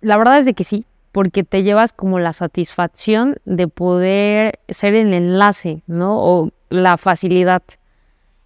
[0.00, 4.94] la verdad es de que sí, porque te llevas como la satisfacción de poder ser
[4.94, 6.18] el enlace, ¿no?
[6.18, 7.62] O la facilidad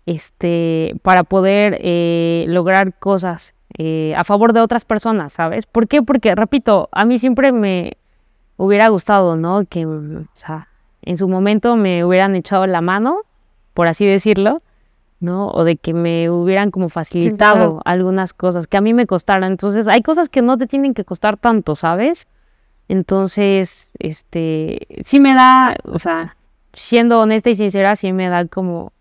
[0.05, 5.67] este, para poder eh, lograr cosas eh, a favor de otras personas, ¿sabes?
[5.67, 6.03] ¿Por qué?
[6.03, 7.97] Porque, repito, a mí siempre me,
[8.57, 9.65] hubiera gustado, ¿no?
[9.65, 10.69] Que, o sea,
[11.03, 13.23] en su momento me hubieran echado la mano
[13.77, 14.63] por así decirlo,
[15.21, 15.49] ¿no?
[15.49, 19.53] O de que me hubieran como facilitado algunas cosas que a mí me costaran.
[19.53, 22.27] Entonces, hay cosas que no te tienen que costar tanto, ¿sabes?
[22.89, 26.39] Entonces, este, sí me da, o sea,
[26.73, 28.95] siendo honesta y sincera, sí me da como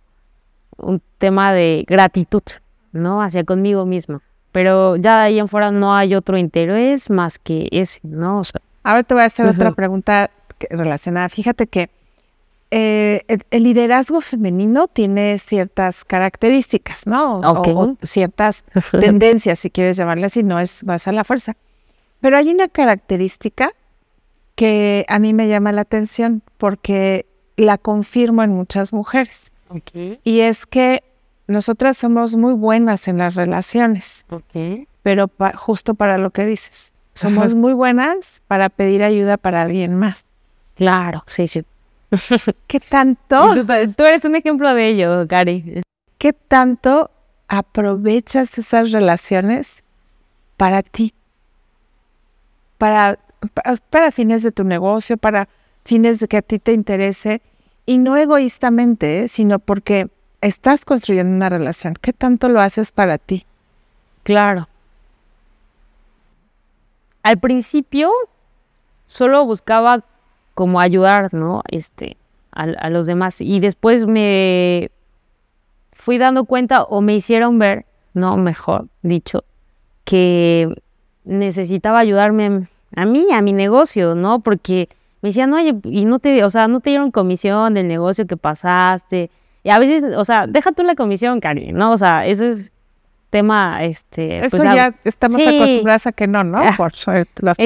[0.76, 2.44] un tema de gratitud,
[2.92, 3.22] ¿no?
[3.22, 4.22] Hacia conmigo misma.
[4.52, 8.40] Pero ya de ahí en fuera no hay otro interés más que ese, ¿no?
[8.40, 10.30] O sea, Ahora te voy a hacer otra pregunta
[10.70, 11.28] relacionada.
[11.30, 11.90] Fíjate que
[12.70, 17.40] eh, el, liderazgo femenino tiene ciertas características, ¿no?
[17.40, 21.58] O, ciertas tendencias, si quieres llamarle así, no es vas a la fuerza.
[22.20, 23.72] Pero hay una característica
[24.54, 27.26] que a mí me llama la atención porque
[27.58, 29.52] la confirmo en muchas mujeres.
[30.24, 31.04] Y es que
[31.48, 34.28] nosotras somos muy buenas en las relaciones,
[35.02, 40.26] pero justo para lo que dices, somos muy buenas para pedir ayuda para alguien más.
[40.76, 41.64] Claro, sí, sí.
[42.68, 43.56] ¿Qué tanto?
[43.96, 45.82] Tú eres un ejemplo de ello, Cari.
[46.18, 47.10] ¿Qué tanto
[47.48, 49.84] aprovechas esas relaciones
[50.58, 51.14] para ti?
[52.78, 53.18] Para,
[53.90, 55.48] para, fines de tu negocio, para
[55.86, 57.42] fines de que a ti te interese,
[57.86, 59.28] y no egoístamente, ¿eh?
[59.28, 60.10] sino porque
[60.42, 61.94] estás construyendo una relación.
[62.02, 63.46] ¿Qué tanto lo haces para ti?
[64.24, 64.68] Claro.
[67.26, 68.12] Al principio
[69.08, 70.06] solo buscaba
[70.54, 71.64] como ayudar, ¿no?
[71.70, 72.18] Este,
[72.52, 73.42] a, los demás.
[73.42, 74.92] Y después me
[75.92, 79.44] fui dando cuenta o me hicieron ver, no, mejor dicho,
[80.04, 80.72] que
[81.24, 84.42] necesitaba ayudarme a mí, a mi negocio, ¿no?
[84.42, 84.88] Porque
[85.24, 88.38] me decían, oye, y no te, o sea, no te dieron comisión del negocio que
[88.38, 89.32] pasaste.
[89.64, 91.92] Y a veces, o sea, deja tú la comisión, Cari, ¿no?
[91.92, 92.75] O sea, eso es
[93.36, 94.46] tema, este...
[94.46, 96.62] Eso pues, ya estamos acostumbradas a que no, ¿no?
[96.78, 96.94] Por
[97.42, 97.58] los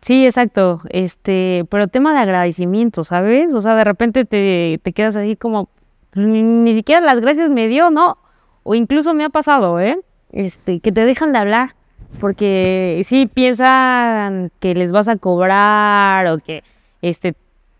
[0.00, 0.80] Sí, exacto.
[0.88, 3.54] Este, pero tema de agradecimiento, ¿sabes?
[3.54, 5.68] O sea, de repente te, te quedas así como,
[6.10, 8.18] pues, ni, siquiera las gracias me dio, ¿no?
[8.64, 9.96] O incluso me ha pasado, ¿eh?
[10.32, 11.76] Este, que te dejan de hablar.
[12.18, 16.64] Porque sí piensan que les vas a cobrar o que
[17.00, 17.34] este,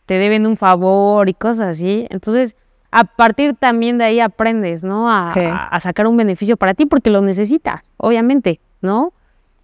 [0.07, 2.07] te deben un favor y cosas así.
[2.09, 2.57] Entonces,
[2.93, 5.11] a partir también de ahí aprendes, ¿no?
[5.11, 9.13] A, a, sacar un beneficio para ti porque lo necesitas, obviamente, ¿no?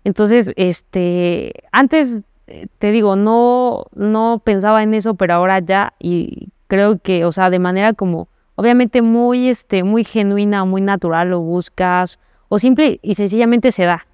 [0.03, 2.23] Entonces, este, antes
[2.79, 7.51] te digo, no, no pensaba en eso, pero ahora ya, y creo que, o sea,
[7.51, 13.15] de manera como, obviamente muy, este, muy genuina, muy natural, lo buscas, o simple y
[13.15, 14.07] sencillamente se da,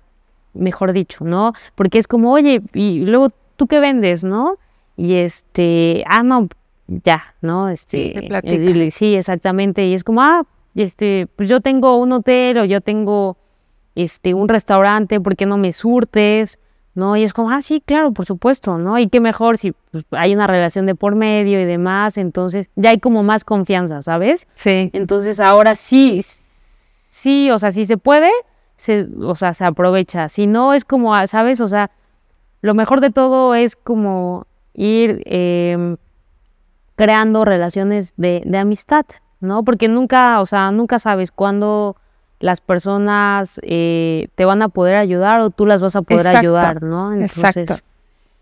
[0.53, 1.53] mejor dicho, ¿no?
[1.75, 4.57] Porque es como, oye, y luego, ¿tú qué vendes, no?
[4.97, 6.49] Y este, ah, no,
[6.87, 7.69] ya, ¿no?
[7.69, 8.29] Este,
[8.91, 10.45] sí, exactamente, y es como, ah,
[10.75, 13.37] este, pues yo tengo un hotel o yo tengo,
[13.95, 16.59] este, un restaurante, ¿por qué no me surtes?
[16.95, 17.17] ¿no?
[17.17, 18.99] Y es como, ah, sí, claro, por supuesto, ¿no?
[18.99, 22.91] Y qué mejor si pues, hay una relación de por medio y demás, entonces ya
[22.91, 24.47] hay como más confianza, ¿sabes?
[24.55, 24.91] Sí.
[24.93, 28.31] Entonces ahora sí, sí, o sea, si se puede,
[28.77, 30.29] se, o sea, se aprovecha.
[30.29, 31.61] Si no, es como, ah, ¿sabes?
[31.61, 31.91] O sea,
[32.61, 35.97] lo mejor de todo es como ir em,
[36.97, 39.05] creando relaciones de, de amistad,
[39.41, 39.65] ¿no?
[39.65, 41.97] Porque nunca, o sea, nunca sabes cuándo
[42.41, 46.83] las personas eh, te van a poder ayudar o tú las vas a poder ayudar,
[46.83, 47.15] ¿no?
[47.15, 47.77] exacto.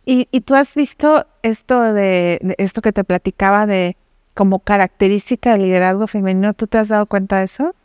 [0.04, 3.96] Y, y, tú has visto esto de, esto que te platicaba de
[4.34, 7.76] como característica del liderazgo femenino, ¿tú te has dado cuenta de eso?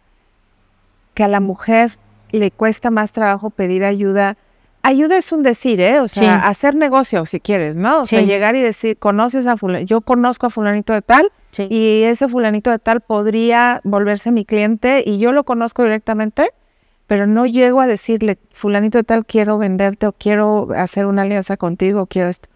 [1.14, 2.00] Que a la mujer
[2.32, 4.38] le cuesta más trabajo pedir ayuda
[4.88, 6.00] ayuda es un decir, ¿eh?
[6.00, 8.02] O sea, hacer negocio si quieres, ¿no?
[8.02, 12.04] O sea, llegar y decir, conoces a fulanito, yo conozco a fulanito de tal y
[12.04, 16.52] ese fulanito de tal podría volverse mi cliente y yo lo conozco directamente,
[17.06, 21.58] pero no llego a decirle, fulanito de tal, quiero venderte o quiero hacer una alianza
[21.58, 22.48] contigo, quiero esto.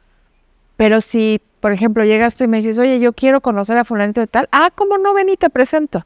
[0.77, 4.21] Pero si, por ejemplo, llegas tú y me dices, oye, yo quiero conocer a fulanito
[4.21, 6.05] de tal, ah, ¿cómo no ven y te presento?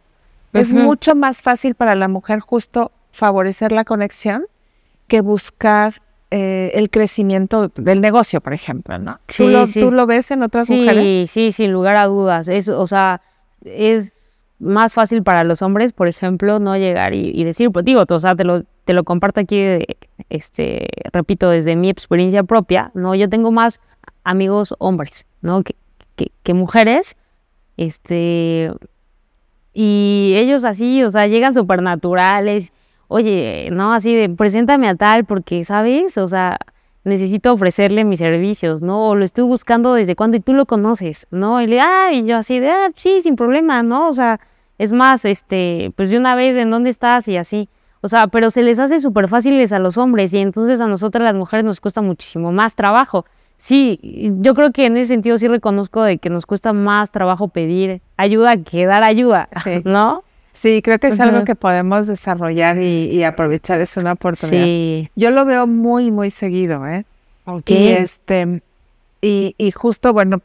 [0.53, 4.45] Es mucho más fácil para la mujer justo favorecer la conexión
[5.07, 6.04] que buscar
[6.37, 9.21] eh, el crecimiento del negocio, por ejemplo, ¿no?
[9.37, 11.31] ¿Tú, lo, ves en otras mujeres?
[11.31, 12.49] Sí, sí, sin lugar a dudas.
[12.49, 13.21] Es, o sea,
[13.63, 18.19] es más fácil para los hombres, por ejemplo, no llegar y, decir, pues digo, o
[18.19, 19.63] sea, te lo, te lo comparto aquí,
[20.29, 23.15] este, repito, desde mi experiencia propia, ¿no?
[23.15, 23.79] Yo tengo más
[24.25, 25.63] amigos hombres, ¿no?
[25.63, 25.77] Que,
[26.43, 27.15] que mujeres,
[27.77, 28.73] este,
[29.73, 32.73] y ellos así, o sea, llegan súper naturales
[33.07, 36.17] oye, no, así de, preséntame a tal porque, ¿sabes?
[36.17, 36.57] O sea,
[37.05, 39.09] necesito ofrecerle mis servicios, ¿no?
[39.09, 41.61] O lo estoy buscando desde cuando y tú lo conoces, ¿no?
[41.61, 44.09] Y le, ah, y yo así de, ah, sí, sin problema, ¿no?
[44.09, 44.39] O sea,
[44.77, 47.27] es más, este, pues de una vez, ¿en dónde estás?
[47.27, 47.69] Y así.
[48.01, 51.23] O sea, pero se les hace súper fáciles a los hombres y entonces a nosotras
[51.23, 53.25] las mujeres nos cuesta muchísimo más trabajo.
[53.57, 53.99] sí,
[54.41, 58.01] yo creo que en ese sentido sí reconozco de que nos cuesta más trabajo pedir
[58.17, 59.47] ayuda que dar ayuda,
[59.85, 60.24] ¿no?
[60.55, 64.63] Sí, creo que es algo que podemos desarrollar y, aprovechar, es una oportunidad.
[64.63, 65.11] Sí.
[65.15, 67.05] Yo lo veo muy, muy seguido, ¿eh?
[67.67, 68.61] Y este,
[69.21, 70.41] y, y justo, bueno,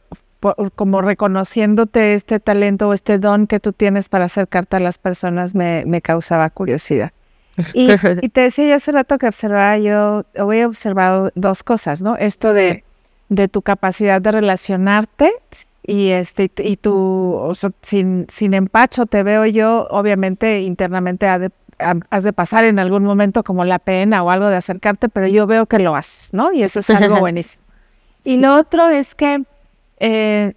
[0.75, 5.55] como reconociéndote este talento o este don que tú tienes para acercarte a las personas
[5.55, 7.11] me, me causaba curiosidad.
[7.73, 7.89] Y,
[8.21, 12.15] y, te decía yo hace rato que observaba yo, he observado dos cosas, ¿no?
[12.15, 12.83] Esto de,
[13.29, 15.31] de tu capacidad de relacionarte
[15.83, 22.65] y este y tú sin, sin empacho te veo yo, obviamente internamente has de pasar
[22.65, 25.95] en algún momento como la pena o algo de acercarte, pero yo veo que lo
[25.95, 26.53] haces, ¿no?
[26.53, 27.63] Y eso es algo buenísimo.
[28.23, 29.43] Y lo otro es que,
[29.99, 30.53] eh,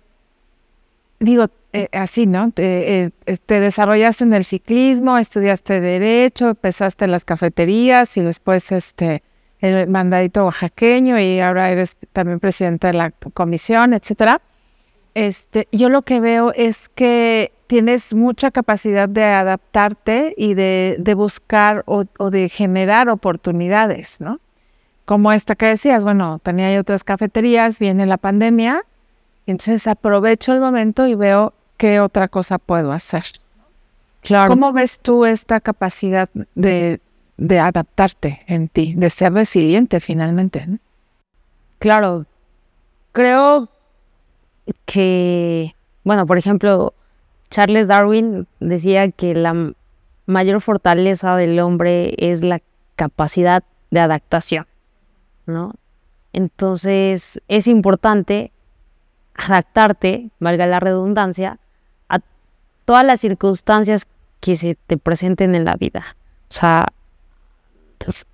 [1.19, 2.53] digo, eh, así, ¿no?
[2.57, 3.11] Eh,
[3.47, 9.23] te, desarrollaste en el ciclismo, estudiaste derecho, empezaste en las cafeterías y después este
[9.61, 14.43] el mandadito oaxaqueño y ahora eres también presidente de la comisión, etcétera.
[15.15, 21.83] Este, yo lo que veo es que tienes mucha capacidad de adaptarte y de, buscar
[21.87, 24.41] o, o, de generar oportunidades, ¿no?
[25.05, 28.85] Como esta que decías, bueno, tenía otras cafeterías, viene la pandemia,
[29.47, 33.25] entonces aprovecho el momento y veo ¿qué otra cosa puedo hacer?
[34.23, 34.49] Claro.
[34.49, 37.01] ¿Cómo ves tú esta capacidad de,
[37.61, 40.67] adaptarte en ti, de ser resiliente finalmente?
[41.79, 42.25] Claro,
[43.13, 43.69] creo
[44.87, 45.75] que,
[46.05, 46.95] bueno, por ejemplo,
[47.51, 49.73] Charles Darwin decía que la
[50.27, 52.61] mayor fortaleza del hombre es la
[52.97, 54.67] capacidad de adaptación,
[55.47, 55.75] ¿no?
[56.33, 58.53] Entonces es importante
[59.35, 61.59] adaptarte, valga la redundancia,
[62.85, 64.07] todas las circunstancias
[64.41, 66.17] que se te presenten en la vida.
[66.51, 66.93] O sea,
[67.99, 68.27] pues,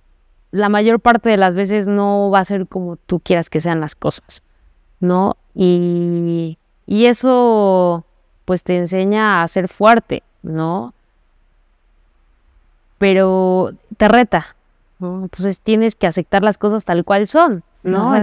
[0.51, 3.81] la mayor parte de las veces no va a ser como tú quieras que sean
[3.81, 4.43] las cosas,
[4.99, 5.37] ¿no?
[5.54, 8.04] Y, y eso
[8.44, 10.92] pues te enseña a ser fuerte, ¿no?
[12.98, 14.56] Pero te reta,
[14.98, 15.22] ¿no?
[15.22, 18.14] Entonces tienes que aceptar las cosas tal cual son, ¿no?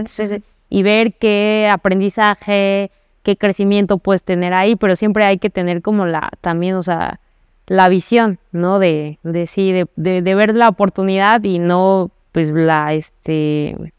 [0.69, 2.91] y ver qué aprendizaje,
[3.23, 7.19] qué crecimiento puedes tener ahí, pero siempre hay que tener como la, también, o sea,
[7.67, 8.79] la visión, ¿no?
[8.79, 13.93] De, de sí, de, de, ver la oportunidad y no, pues, la, este,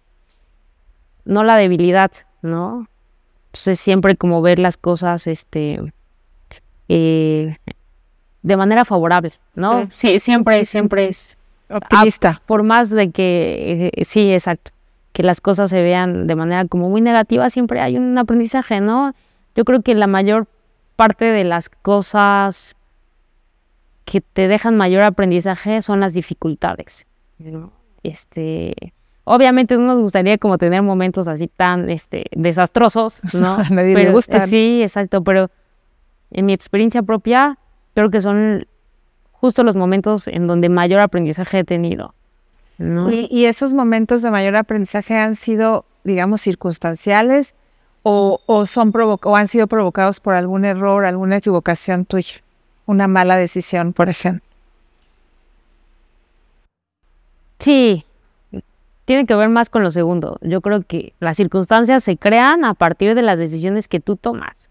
[1.24, 2.10] no la debilidad,
[2.42, 2.88] ¿no?
[3.48, 5.80] Entonces siempre como ver las cosas, este,
[6.88, 7.56] eh,
[8.42, 9.88] de manera favorable, ¿no?
[9.90, 11.36] Sí, siempre, siempre es
[11.68, 12.40] optimista.
[12.46, 14.72] por más de que, eh, sí, exacto
[15.18, 19.16] que las cosas se vean de manera como muy negativa, siempre hay un aprendizaje, ¿no?
[19.56, 20.46] Yo creo que la mayor
[20.94, 22.76] parte de las cosas
[24.04, 27.08] que te dejan mayor aprendizaje son las dificultades.
[28.04, 28.92] Este,
[29.28, 33.54] obviamente no nos gustaría como tener momentos así tan este, desastrosos, ¿no?
[33.54, 34.46] A nadie le gusta.
[34.46, 35.50] Sí, exacto, pero
[36.30, 37.58] en mi experiencia propia
[37.94, 38.66] creo que son
[39.32, 42.14] justo los momentos en donde mayor aprendizaje he tenido.
[42.78, 47.56] Y, esos momentos de mayor aprendizaje han sido, digamos, circunstanciales
[48.04, 52.36] o, son o han sido provocados por algún error, alguna equivocación tuya,
[52.86, 54.46] una mala decisión, por ejemplo.
[57.58, 58.04] Sí,
[59.08, 60.36] tiene que ver más con lo segundo.
[60.42, 64.68] Yo creo que las circunstancias se crean a partir de las decisiones que tú tomas,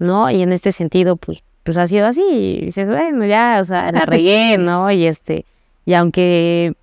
[0.00, 0.32] ¿no?
[0.32, 2.24] Y en este sentido, pues, pues ha sido así.
[2.28, 4.90] Y dices, bueno, ya, o sea, la regué, ¿no?
[4.90, 5.44] Y este,
[5.84, 6.74] y aunque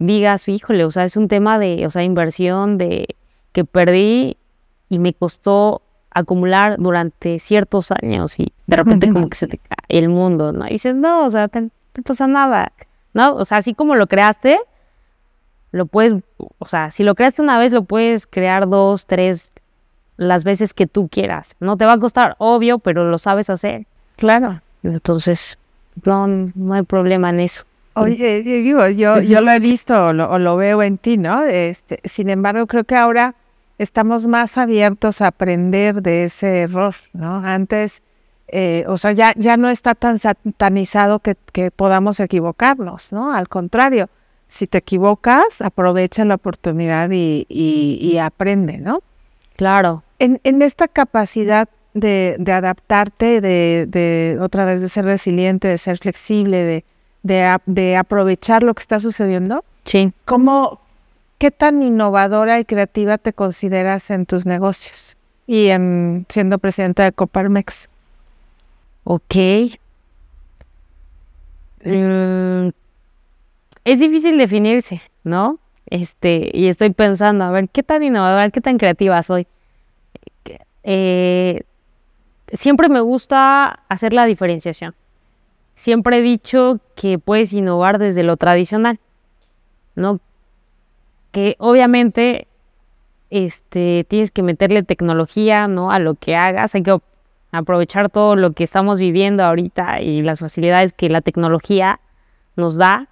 [0.00, 3.14] digas, híjole, o sea, es un tema de, o sea, inversión de
[3.52, 4.36] que perdí
[4.88, 10.00] y me costó acumular durante ciertos años y de repente como que se te cae
[10.00, 10.66] el mundo, ¿no?
[10.66, 11.70] Y dices, no, o sea, no
[12.04, 12.72] pasa nada,
[13.14, 13.36] ¿no?
[13.36, 14.58] O sea, así como lo creaste,
[15.76, 16.14] lo puedes,
[16.58, 19.52] o sea, si lo creaste una vez, lo puedes crear dos, tres,
[20.16, 21.54] las veces que tú quieras.
[21.60, 23.86] No te va a costar, obvio, pero lo sabes hacer.
[24.16, 24.60] Claro.
[24.82, 25.58] Entonces,
[26.04, 27.64] no, no hay problema en eso.
[27.94, 31.44] Oye, digo, yo, yo lo he visto o lo, veo en ti, ¿no?
[31.44, 33.34] Este, sin embargo, creo que ahora
[33.78, 37.36] estamos más abiertos a aprender de ese error, ¿no?
[37.38, 38.02] Antes,
[38.48, 43.32] eh, o sea, ya, ya no está tan satanizado que, que, podamos equivocarnos, ¿no?
[43.32, 44.10] Al contrario,
[44.48, 49.02] si te equivocas, aprovecha la oportunidad y, y, aprende, ¿no?
[49.56, 50.02] Claro.
[50.18, 55.78] En, en esta capacidad de, de adaptarte, de, de otra vez de ser resiliente, de
[55.78, 56.84] ser flexible, de
[57.26, 59.64] de, aprovechar lo que está sucediendo.
[59.84, 60.12] Sí.
[60.24, 60.80] ¿Cómo,
[61.38, 65.16] qué tan innovadora y creativa te consideras en tus negocios
[65.46, 67.88] y en siendo presidenta de Coparmex?
[69.04, 69.36] Ok.
[71.84, 72.68] Mm,
[73.86, 75.60] es difícil definirse, ¿no?
[75.86, 79.46] Este, y estoy pensando, a ver, ¿qué tan innovadora, qué tan creativa soy?
[80.82, 81.62] Eh,
[82.52, 84.96] siempre me gusta hacer la diferenciación.
[85.76, 88.98] Siempre he dicho que puedes innovar desde lo tradicional,
[89.94, 90.18] ¿no?
[91.30, 92.48] Que obviamente
[93.30, 95.92] este, tienes que meterle tecnología, ¿no?
[95.92, 96.98] A lo que hagas, hay que
[97.52, 102.00] aprovechar todo lo que estamos viviendo ahorita y las facilidades que la tecnología
[102.56, 103.08] nos da,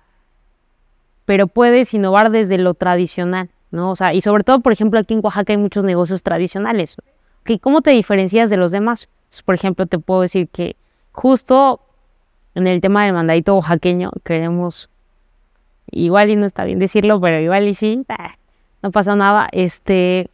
[1.24, 3.90] pero puedes innovar desde lo tradicional, ¿no?
[3.90, 6.96] O sea, y sobre todo, por ejemplo, aquí en Oaxaca hay muchos negocios tradicionales.
[7.60, 9.08] ¿Cómo te diferencias de los demás?
[9.42, 10.76] por ejemplo, te puedo decir que
[11.12, 11.80] justo
[12.54, 14.90] en el tema del mandadito oaxaqueño queremos,
[15.90, 18.04] igual y no está bien decirlo, pero igual y sí,
[18.82, 20.30] no pasa nada, este,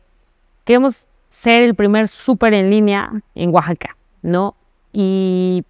[0.65, 4.57] queremos ser el primer súper en línea en Oaxaca, ¿no?
[4.93, 5.65] Y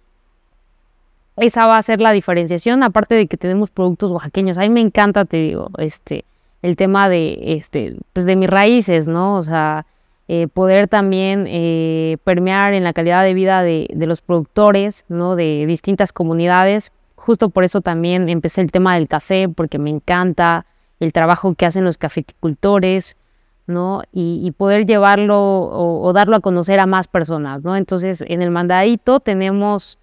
[1.41, 4.59] esa va a ser la diferenciación, aparte de que tenemos productos oaxaqueños.
[4.59, 6.23] A mí me encanta, te digo, este,
[6.61, 9.37] el tema de, este, pues de mis raíces, ¿no?
[9.37, 9.87] O sea,
[10.27, 15.35] eh, poder también eh, permear en la calidad de vida de, los productores, ¿no?
[15.35, 16.91] De distintas comunidades.
[17.15, 20.67] Justo por eso también empecé el tema del café, porque me encanta
[20.99, 23.17] el trabajo que hacen los cafeticultores,
[23.65, 24.03] ¿no?
[24.11, 27.75] Y, poder llevarlo o, darlo a conocer a más personas, ¿no?
[27.75, 29.97] Entonces, en el mandadito tenemos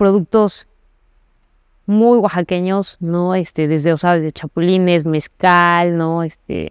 [0.00, 0.66] productos
[1.84, 3.34] muy oaxaqueños, ¿no?
[3.34, 6.22] Este, desde, o sea, desde chapulines, mezcal, ¿no?
[6.22, 6.70] Este,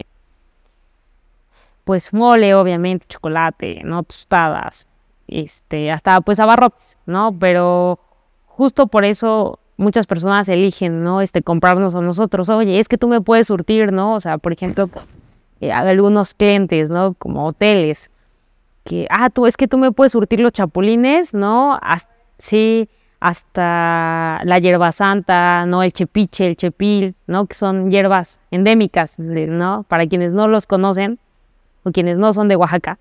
[1.84, 4.02] pues mole, obviamente, chocolate, ¿no?
[4.02, 4.88] Tostadas,
[5.28, 7.38] este, hasta pues abarrotes, ¿no?
[7.38, 8.00] Pero
[8.48, 11.22] justo por eso muchas personas eligen, ¿no?
[11.22, 12.50] Este, comprarnos a nosotros.
[12.50, 14.16] Oye, es que tú me puedes surtir, ¿no?
[14.16, 14.90] O sea, por ejemplo,
[15.62, 17.14] eh, algunos clientes, ¿no?
[17.14, 18.10] Como hoteles,
[18.86, 21.80] que, ah, tú, es que tú me puedes surtir los chapulines, ¿no?
[22.40, 25.84] sí, hasta la hierba santa, ¿no?
[25.84, 27.46] El chepiche, el chepil, ¿no?
[27.48, 29.84] Que son hierbas endémicas, ¿no?
[29.88, 31.20] Para quienes no los conocen,
[31.84, 32.98] o quienes no son de Oaxaca,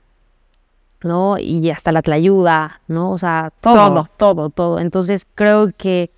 [1.03, 1.39] ¿no?
[1.39, 3.13] Y hasta la tlayuda, ¿no?
[3.13, 4.81] O sea, todo, todo, todo.
[4.81, 6.11] Entonces creo que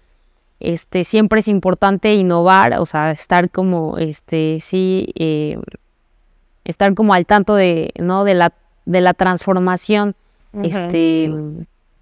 [0.60, 5.58] este, siempre es importante innovar, o sea, estar como, este, sí, eh,
[6.64, 8.24] estar como al tanto de, ¿no?
[8.24, 8.52] De la,
[8.86, 10.14] de la transformación,
[10.62, 11.32] este,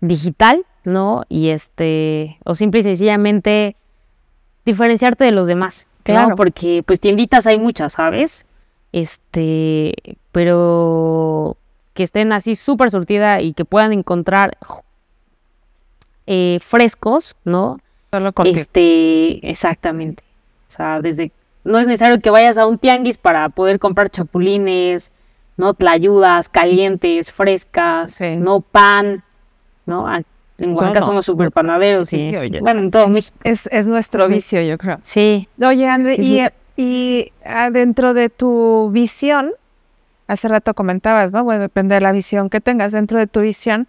[0.01, 1.23] digital, ¿no?
[1.29, 3.77] Y este, o simple y sencillamente
[4.65, 6.37] diferenciarte de los demás, claro.
[6.37, 8.45] Porque, pues, tienditas hay muchas, ¿sabes?
[8.93, 9.95] Este,
[10.33, 11.57] pero
[11.95, 14.57] que estén así súper surtida y que puedan encontrar
[16.27, 17.79] eh, frescos, ¿no?
[18.13, 20.23] Solo Este, exactamente.
[20.69, 21.33] O sea, desde
[21.65, 25.13] no es necesario que vayas a un tianguis para poder comprar chapulines,
[25.57, 29.25] no tlayudas calientes, frescas, no pan,
[29.85, 30.07] ¿no?
[30.59, 33.37] En Oaxaca somos súper panaderos y bueno, en todo México.
[33.45, 34.99] Es, es nuestro vicio, yo creo.
[35.03, 35.49] Sí.
[35.63, 36.43] Oye, André, y
[36.79, 37.33] y
[37.73, 39.51] dentro de tu visión,
[40.29, 41.43] hace rato comentabas, ¿no?
[41.43, 42.93] Bueno, depende de la visión que tengas.
[42.93, 43.89] Dentro de tu visión,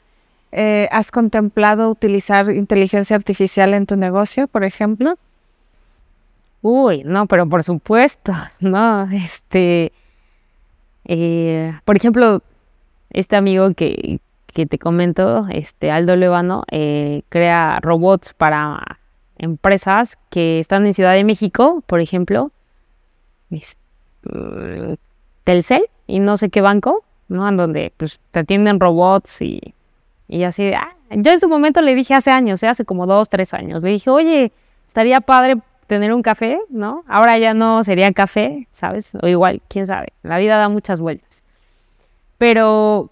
[0.52, 5.20] eh, ¿has contemplado utilizar inteligencia artificial en tu negocio, por ejemplo?
[6.64, 9.94] Uy, no, pero por supuesto, no, este,
[11.06, 12.42] eh, por ejemplo,
[13.12, 14.20] este amigo que,
[14.60, 19.00] que, te comento, este Aldo Levano, eh, crea robots para
[19.38, 22.52] empresas que están en Ciudad de México, por ejemplo,
[23.52, 24.96] uh,
[25.46, 27.48] Telcel y no sé qué banco, ¿no?
[27.48, 29.74] En donde pues te atienden robots y,
[30.28, 30.74] y así.
[30.74, 32.68] Ah, yo en su momento le dije hace años, ¿eh?
[32.68, 34.52] hace como dos, tres años, le dije, oye,
[34.88, 35.56] estaría padre
[35.88, 37.06] tener un café, ¿no?
[37.08, 39.16] Ahora ya no sería café, ¿sabes?
[39.22, 41.46] O igual, quién sabe, la vida da muchas vueltas.
[42.38, 43.10] Pero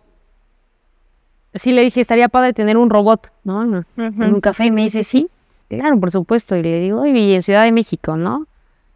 [1.58, 3.84] sí le dije, estaría padre tener un robot, ¿no?
[3.97, 5.30] En un café y me dice, sí,
[5.70, 6.55] claro, por supuesto.
[6.55, 8.47] Y le digo, y en Ciudad de México, ¿no?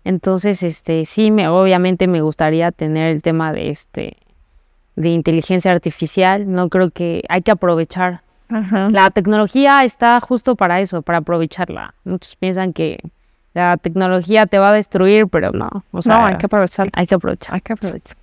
[0.04, 4.18] Entonces, este, sí, me, obviamente me gustaría tener el tema de este
[4.96, 6.52] de inteligencia artificial.
[6.52, 8.22] No creo que hay que aprovechar.
[8.50, 11.94] La tecnología está justo para eso, para aprovecharla.
[12.04, 13.00] Muchos piensan que
[13.54, 15.86] la tecnología te va a destruir, pero no.
[15.92, 16.90] O sea, no, hay que aprovechar.
[16.94, 17.56] Hay que aprovechar.
[17.56, 18.18] Hay que aprovechar.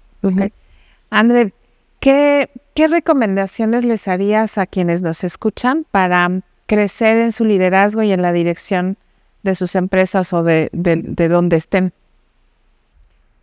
[1.09, 1.55] André,
[2.01, 8.12] ¿qué, ¿qué recomendaciones les harías a quienes nos escuchan para crecer en su liderazgo y
[8.12, 8.96] en la dirección
[9.42, 11.92] de sus empresas o de, de, donde estén.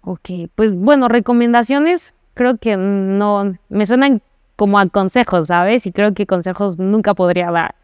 [0.03, 4.21] Ok, pues bueno, recomendaciones creo que no, me suenan
[4.55, 5.85] como a consejos, ¿sabes?
[5.85, 7.75] Y creo que consejos nunca podría dar,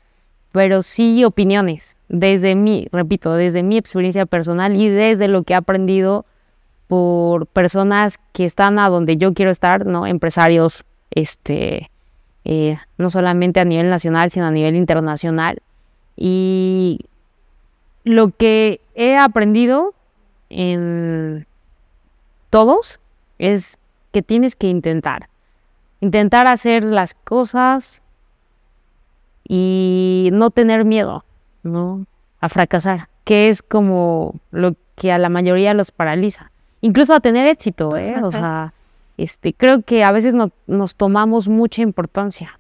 [0.54, 5.58] pero sí opiniones, desde mi, repito, desde mi experiencia personal y desde lo que he
[5.58, 6.26] aprendido
[6.88, 10.08] por personas que están a donde yo quiero estar, ¿no?
[10.08, 11.92] Empresarios, este,
[12.44, 15.62] eh, no solamente a nivel nacional, sino a nivel internacional.
[16.16, 17.00] Y
[18.04, 19.94] lo que he aprendido
[20.50, 21.46] en,
[22.52, 23.00] todos
[23.40, 23.80] es
[24.12, 25.30] que tienes que intentar.
[26.02, 28.04] Intentar hacer las cosas
[29.48, 31.24] y no tener miedo,
[31.64, 32.06] ¿no?
[32.40, 36.52] A fracasar, que es como lo que a la mayoría los paraliza.
[36.82, 38.16] Incluso a tener éxito, ¿eh?
[38.22, 38.74] O sea,
[39.24, 42.60] este, creo que a veces no, nos tomamos mucha importancia.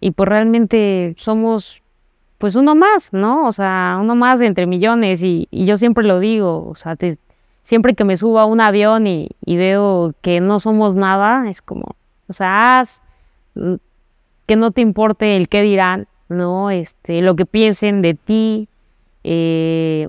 [0.00, 1.82] Y pues realmente somos
[2.40, 3.46] pues uno más, ¿no?
[3.46, 6.96] O sea, uno más entre millones y, yo siempre lo digo, o sea,
[7.62, 11.96] siempre que me subo a un avión y, veo que no somos nada, es como,
[12.28, 13.02] o sea, haz,
[13.54, 13.74] mm,
[14.46, 16.70] que no te importe el qué dirán, ¿no?
[16.70, 18.68] Este, lo que piensen de ti,
[19.22, 20.08] eh,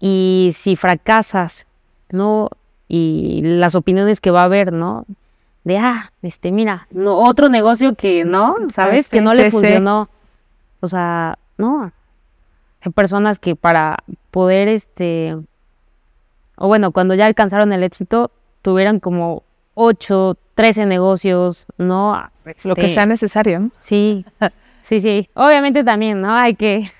[0.00, 1.66] y si fracasas,
[2.10, 2.50] ¿no?
[2.92, 5.06] Y las opiniones que va a haber, ¿no?
[5.62, 9.08] De, ah, este, mira, no, otro negocio que no, ¿sabes?
[9.08, 10.08] que no le funcionó.
[10.80, 11.92] O sea, no.
[12.80, 13.98] Hay personas que para
[14.32, 15.36] poder, este,
[16.56, 22.20] o bueno, cuando ya alcanzaron el éxito, tuvieran como 8, 13 negocios, ¿no?
[22.64, 23.70] Lo que este, sea necesario.
[23.78, 24.24] Sí,
[24.82, 25.30] sí, sí.
[25.34, 26.34] Obviamente también, ¿no?
[26.34, 26.90] Hay que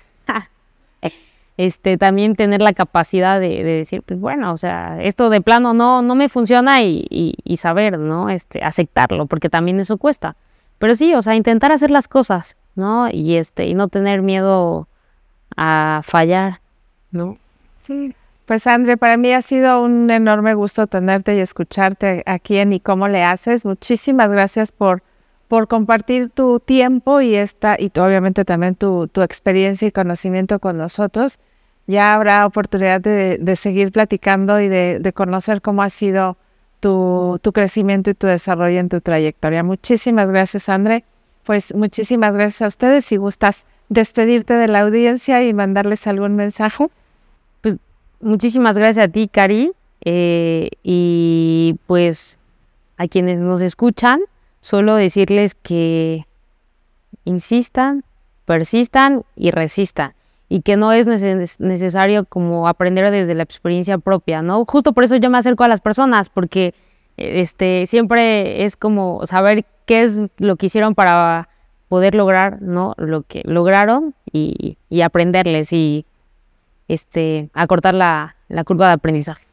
[1.65, 6.01] este, también tener la capacidad de, decir, pues bueno, o sea, esto de plano no,
[6.01, 8.31] no me funciona y, y, saber, ¿no?
[8.31, 10.35] Este, aceptarlo, porque también eso cuesta.
[10.79, 13.09] Pero sí, o sea, intentar hacer las cosas, ¿no?
[13.11, 14.87] Y este, y no tener miedo
[15.55, 16.61] a fallar,
[17.11, 17.37] ¿no?
[17.85, 18.15] Sí.
[18.47, 22.79] Pues André, para mí ha sido un enorme gusto tenerte y escucharte aquí en Y
[22.79, 23.65] cómo le haces.
[23.65, 25.03] Muchísimas gracias por,
[25.47, 30.77] por compartir tu tiempo y esta, y obviamente también tu, tu, experiencia y conocimiento con
[30.77, 31.37] nosotros.
[31.91, 36.37] Ya habrá oportunidad de, seguir platicando y de, conocer cómo ha sido
[36.79, 39.61] tu, tu crecimiento y tu desarrollo en tu trayectoria.
[39.61, 41.03] Muchísimas gracias, André.
[41.43, 43.03] Pues muchísimas gracias a ustedes.
[43.03, 46.87] Si gustas despedirte de la audiencia y mandarles algún mensaje.
[47.59, 47.75] Pues
[48.21, 49.73] muchísimas gracias a ti, Cari.
[50.05, 52.39] Eh, y pues
[52.95, 54.21] a quienes nos escuchan,
[54.61, 56.25] solo decirles que
[57.25, 58.05] insistan,
[58.45, 60.13] persistan y resistan.
[60.53, 61.07] Y que no es
[61.61, 64.65] necesario como aprender desde la experiencia propia, ¿no?
[64.65, 66.73] Justo por eso yo me acerco a las personas, porque
[67.15, 71.47] este, siempre es como saber qué es lo que hicieron para
[71.87, 72.95] poder lograr, ¿no?
[72.97, 76.05] Lo que lograron y, aprenderles y
[76.89, 79.45] este, acortar la, la curva de aprendizaje.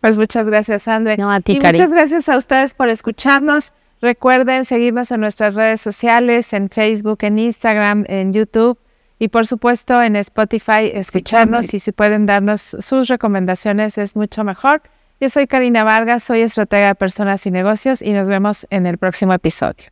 [0.00, 1.18] Pues muchas gracias, André.
[1.46, 3.74] y muchas gracias a ustedes por escucharnos.
[4.00, 8.78] Recuerden seguirnos en nuestras redes sociales, en Facebook, en Instagram, en YouTube
[9.18, 14.82] y por supuesto en Spotify, escucharnos y si pueden darnos sus recomendaciones es mucho mejor.
[15.20, 18.98] Yo soy Karina Vargas, soy estratega de personas y negocios y nos vemos en el
[18.98, 19.86] próximo episodio.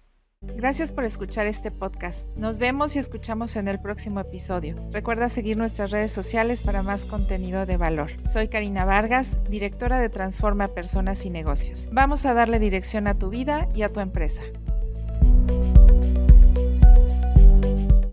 [0.57, 2.27] Gracias por escuchar este podcast.
[2.37, 4.77] Nos vemos y escuchamos en el próximo episodio.
[4.93, 8.11] Recuerda seguir nuestras redes sociales para más contenido de valor.
[8.25, 11.89] Soy Karina Vargas, directora de Transforma Personas y Negocios.
[11.93, 14.43] Vamos a darle dirección a tu vida y a tu empresa.